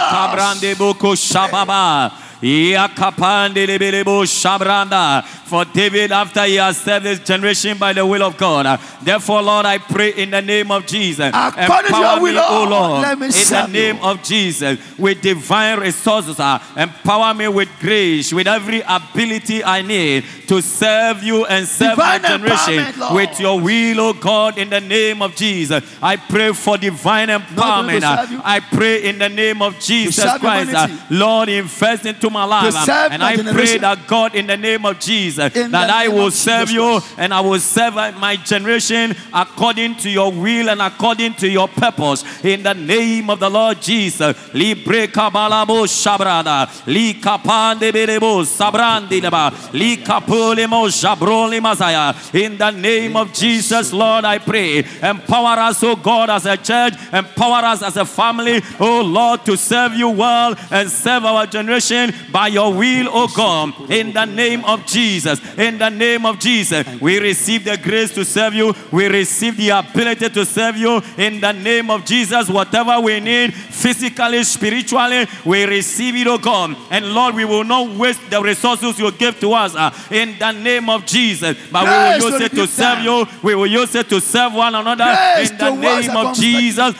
Likabrande 2.43 4.05
boko 4.05 4.25
shababa 4.25 4.25
Yakapande 4.25 4.25
lebelebo 4.25 4.25
shabranda. 4.25 5.25
For 5.51 5.65
David, 5.65 6.13
after 6.13 6.45
he 6.45 6.55
has 6.57 6.77
served 6.79 7.07
his 7.07 7.19
generation 7.19 7.77
by 7.77 7.93
the 7.93 8.07
will 8.07 8.23
of 8.23 8.37
God. 8.37 8.79
Therefore, 9.03 9.43
Lord, 9.43 9.67
I 9.67 9.79
pray 9.79 10.11
in 10.11 10.31
the 10.31 10.41
name 10.41 10.71
of 10.71 10.87
Jesus. 10.87 11.29
According 11.35 11.87
Empower 11.87 12.21
will, 12.23 12.35
me, 12.35 12.39
O 12.39 12.65
Lord, 12.65 12.71
Lord, 12.71 13.03
let 13.03 13.19
me 13.19 13.27
in 13.27 13.33
the 13.33 13.67
name 13.67 13.97
you. 13.97 14.03
of 14.03 14.23
Jesus, 14.23 14.79
with 14.97 15.21
divine 15.21 15.81
resources. 15.81 16.39
uh, 16.39 16.61
Empower 16.77 17.35
me 17.35 17.49
with 17.49 17.69
grace, 17.81 18.33
with 18.33 18.47
every 18.47 18.83
ability 18.87 19.65
I 19.65 19.83
need 19.83 20.25
to 20.47 20.63
serve 20.63 21.25
you 21.25 21.47
and 21.47 21.67
serve 21.67 21.97
Divine 21.97 22.23
my 22.23 22.29
generation 22.29 23.15
with 23.15 23.41
your 23.41 23.59
will, 23.61 24.01
O 24.01 24.13
God, 24.13 24.57
in 24.57 24.71
the 24.71 24.81
name 24.81 25.21
of 25.21 25.35
Jesus. 25.35 25.83
I 26.01 26.15
pray 26.17 26.53
for 26.53 26.79
divine 26.79 27.29
empowerment. 27.29 28.05
uh. 28.05 28.41
I 28.45 28.61
pray 28.61 29.03
in 29.03 29.19
the 29.19 29.29
name 29.29 29.63
of 29.63 29.81
Jesus 29.81 30.39
Christ. 30.39 30.75
uh, 30.75 30.87
humanity. 30.87 31.03
Lord, 31.11 31.49
invest 31.49 32.07
into 32.07 32.30
my 32.31 32.45
life. 32.45 32.73
serve 32.73 33.13
And 33.13 33.23
I 33.23 33.37
pray 33.37 33.79
that 33.79 34.07
God, 34.07 34.35
in 34.35 34.47
the 34.47 34.57
name 34.57 34.87
of 34.87 34.99
Jesus, 34.99 35.55
In 35.57 35.71
that 35.73 35.91
I 35.91 36.09
will 36.09 36.31
serve 36.31 36.71
you 36.71 37.01
and 37.19 37.35
I 37.35 37.41
will 37.41 37.59
serve 37.59 37.95
my 37.95 38.37
generation 38.37 39.15
according 39.33 39.97
to 39.97 40.11
your 40.11 40.33
will 40.33 40.71
and 40.71 40.81
according 40.81 41.35
to 41.35 41.49
your 41.49 41.69
purpose. 41.69 42.25
In 42.45 42.63
the 42.63 42.75
name 42.75 43.31
of 43.31 43.41
the 43.41 43.51
Lord 43.51 43.81
Jesus. 43.81 44.37
Libre 44.55 45.09
kabalabo 45.09 45.87
shabrada. 45.87 46.69
Li 46.87 47.15
kapande 47.15 47.93
belebo 47.93 48.45
sabrandi 48.45 49.21
leba. 49.21 49.51
Li 49.73 49.97
kapulemo 49.99 50.89
jabroli 50.89 51.61
mazaya. 51.61 52.15
In 52.35 52.57
the 52.57 52.71
name 52.71 53.17
of 53.17 53.33
Jesus, 53.33 53.93
Lord, 53.93 54.25
I 54.25 54.39
pray. 54.39 54.85
Empower 55.03 55.59
us, 55.59 55.83
oh 55.83 55.97
God, 55.97 56.31
as 56.31 56.47
a 56.47 56.57
church. 56.57 56.95
Empower 57.13 57.65
us 57.65 57.83
as 57.83 57.97
a 57.97 58.05
family, 58.05 58.63
oh 58.79 59.03
Lord, 59.03 59.45
to 59.47 59.57
serve 59.57 59.95
you 59.95 60.09
well 60.11 60.55
and 60.71 60.91
serve 60.91 61.25
our 61.25 61.47
generation 61.47 62.13
by 62.33 62.49
your 62.49 62.73
will, 62.73 63.09
O 63.11 63.29
God. 63.29 63.91
In 63.91 64.13
the 64.13 64.25
name 64.25 64.65
of 64.65 64.87
Jesus. 64.87 65.41
In 65.59 65.79
the 65.79 65.89
name 65.89 66.27
of 66.27 66.39
Jesus. 66.39 66.87
We 67.01 67.19
receive 67.19 67.65
the 67.65 67.77
grace 67.77 68.13
to 68.15 68.25
serve 68.25 68.55
you. 68.55 68.75
We 68.93 69.07
receive 69.09 69.57
the 69.57 69.71
ability 69.71 70.29
to 70.31 70.45
serve 70.45 70.77
you. 70.77 71.01
In 71.17 71.41
the 71.41 71.53
name 71.53 71.91
of 71.91 72.05
Jesus, 72.05 72.49
whatever 72.49 73.01
we 73.01 73.21
need, 73.21 73.55
physically, 73.55 74.43
spiritually, 74.45 75.27
we 75.45 75.65
receive 75.65 76.17
it, 76.17 76.27
O 76.27 76.39
God. 76.39 76.77
And 76.91 77.13
Lord, 77.13 77.35
we 77.35 77.45
will 77.45 77.65
not 77.65 77.97
waste 77.97 78.29
the 78.31 78.41
resources 78.43 78.99
you 78.99 79.11
give 79.13 79.39
to 79.41 79.53
us 79.53 79.75
uh, 79.75 79.91
in 80.11 80.39
the 80.39 80.53
name 80.53 80.89
of 80.89 81.07
Jesus. 81.07 81.57
But 81.71 81.85
we 81.85 81.91
will 81.91 82.31
use 82.33 82.41
it 82.43 82.53
to 82.57 82.67
serve 82.67 82.99
you. 83.05 83.27
We 83.43 83.55
will 83.55 83.67
use 83.67 83.95
it 83.95 84.09
to 84.09 84.21
serve 84.21 84.55
one 84.55 84.75
another 84.75 85.05
Grace 85.35 85.51
in 85.51 85.57
the 85.59 85.71
name 85.77 86.17
of. 86.17 86.37
Jesus. 86.37 86.95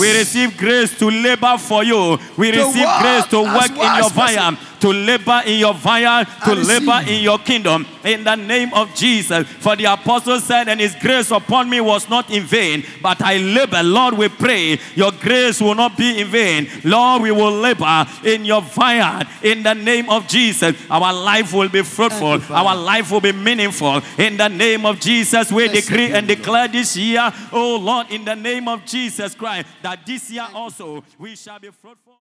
We 0.00 0.18
receive 0.18 0.56
grace 0.56 0.98
to 0.98 1.10
labor 1.12 1.58
for 1.58 1.84
you. 1.84 2.18
We 2.36 2.50
receive 2.50 2.86
grace 3.00 3.26
to 3.28 3.42
work 3.42 3.70
in 3.70 3.96
your 3.96 4.10
vineyard, 4.10 4.58
to 4.82 4.88
labor 4.88 5.42
in 5.46 5.60
your 5.60 5.74
vineyard, 5.74 6.26
to 6.44 6.54
labor 6.54 7.00
in 7.08 7.22
your 7.22 7.38
kingdom. 7.38 7.86
In 8.04 8.24
the 8.24 8.34
name 8.34 8.74
of 8.74 8.92
Jesus. 8.96 9.46
For 9.46 9.76
the 9.76 9.84
apostle 9.84 10.40
said, 10.40 10.68
and 10.68 10.80
his 10.80 10.96
grace 10.96 11.30
upon 11.30 11.70
me 11.70 11.80
was 11.80 12.08
not 12.08 12.28
in 12.30 12.42
vain, 12.42 12.84
but 13.00 13.22
I 13.22 13.36
labor. 13.36 13.80
Lord, 13.84 14.14
we 14.14 14.28
pray 14.28 14.80
your 14.96 15.12
grace 15.12 15.60
will 15.60 15.76
not 15.76 15.96
be 15.96 16.20
in 16.20 16.26
vain. 16.26 16.68
Lord, 16.82 17.22
we 17.22 17.30
will 17.30 17.52
labor 17.52 18.04
in 18.24 18.44
your 18.44 18.60
vineyard. 18.60 19.28
In 19.42 19.62
the 19.62 19.74
name 19.74 20.10
of 20.10 20.26
Jesus, 20.26 20.74
our 20.90 21.12
life 21.12 21.52
will 21.52 21.68
be 21.68 21.82
fruitful. 21.82 22.40
You, 22.40 22.54
our 22.54 22.74
life 22.74 23.12
will 23.12 23.20
be 23.20 23.32
meaningful. 23.32 24.02
In 24.18 24.36
the 24.36 24.48
name 24.48 24.84
of 24.84 24.98
Jesus, 24.98 25.52
we 25.52 25.68
Blessed 25.68 25.86
decree 25.86 26.08
be 26.08 26.12
and 26.14 26.26
declare 26.26 26.66
this 26.66 26.96
year, 26.96 27.32
oh 27.52 27.76
Lord, 27.76 28.10
in 28.10 28.24
the 28.24 28.34
name 28.34 28.66
of 28.66 28.84
Jesus 28.84 29.36
Christ, 29.36 29.68
that 29.82 30.04
this 30.04 30.28
year 30.28 30.48
also 30.52 31.04
we 31.20 31.36
shall 31.36 31.60
be 31.60 31.70
fruitful. 31.70 32.11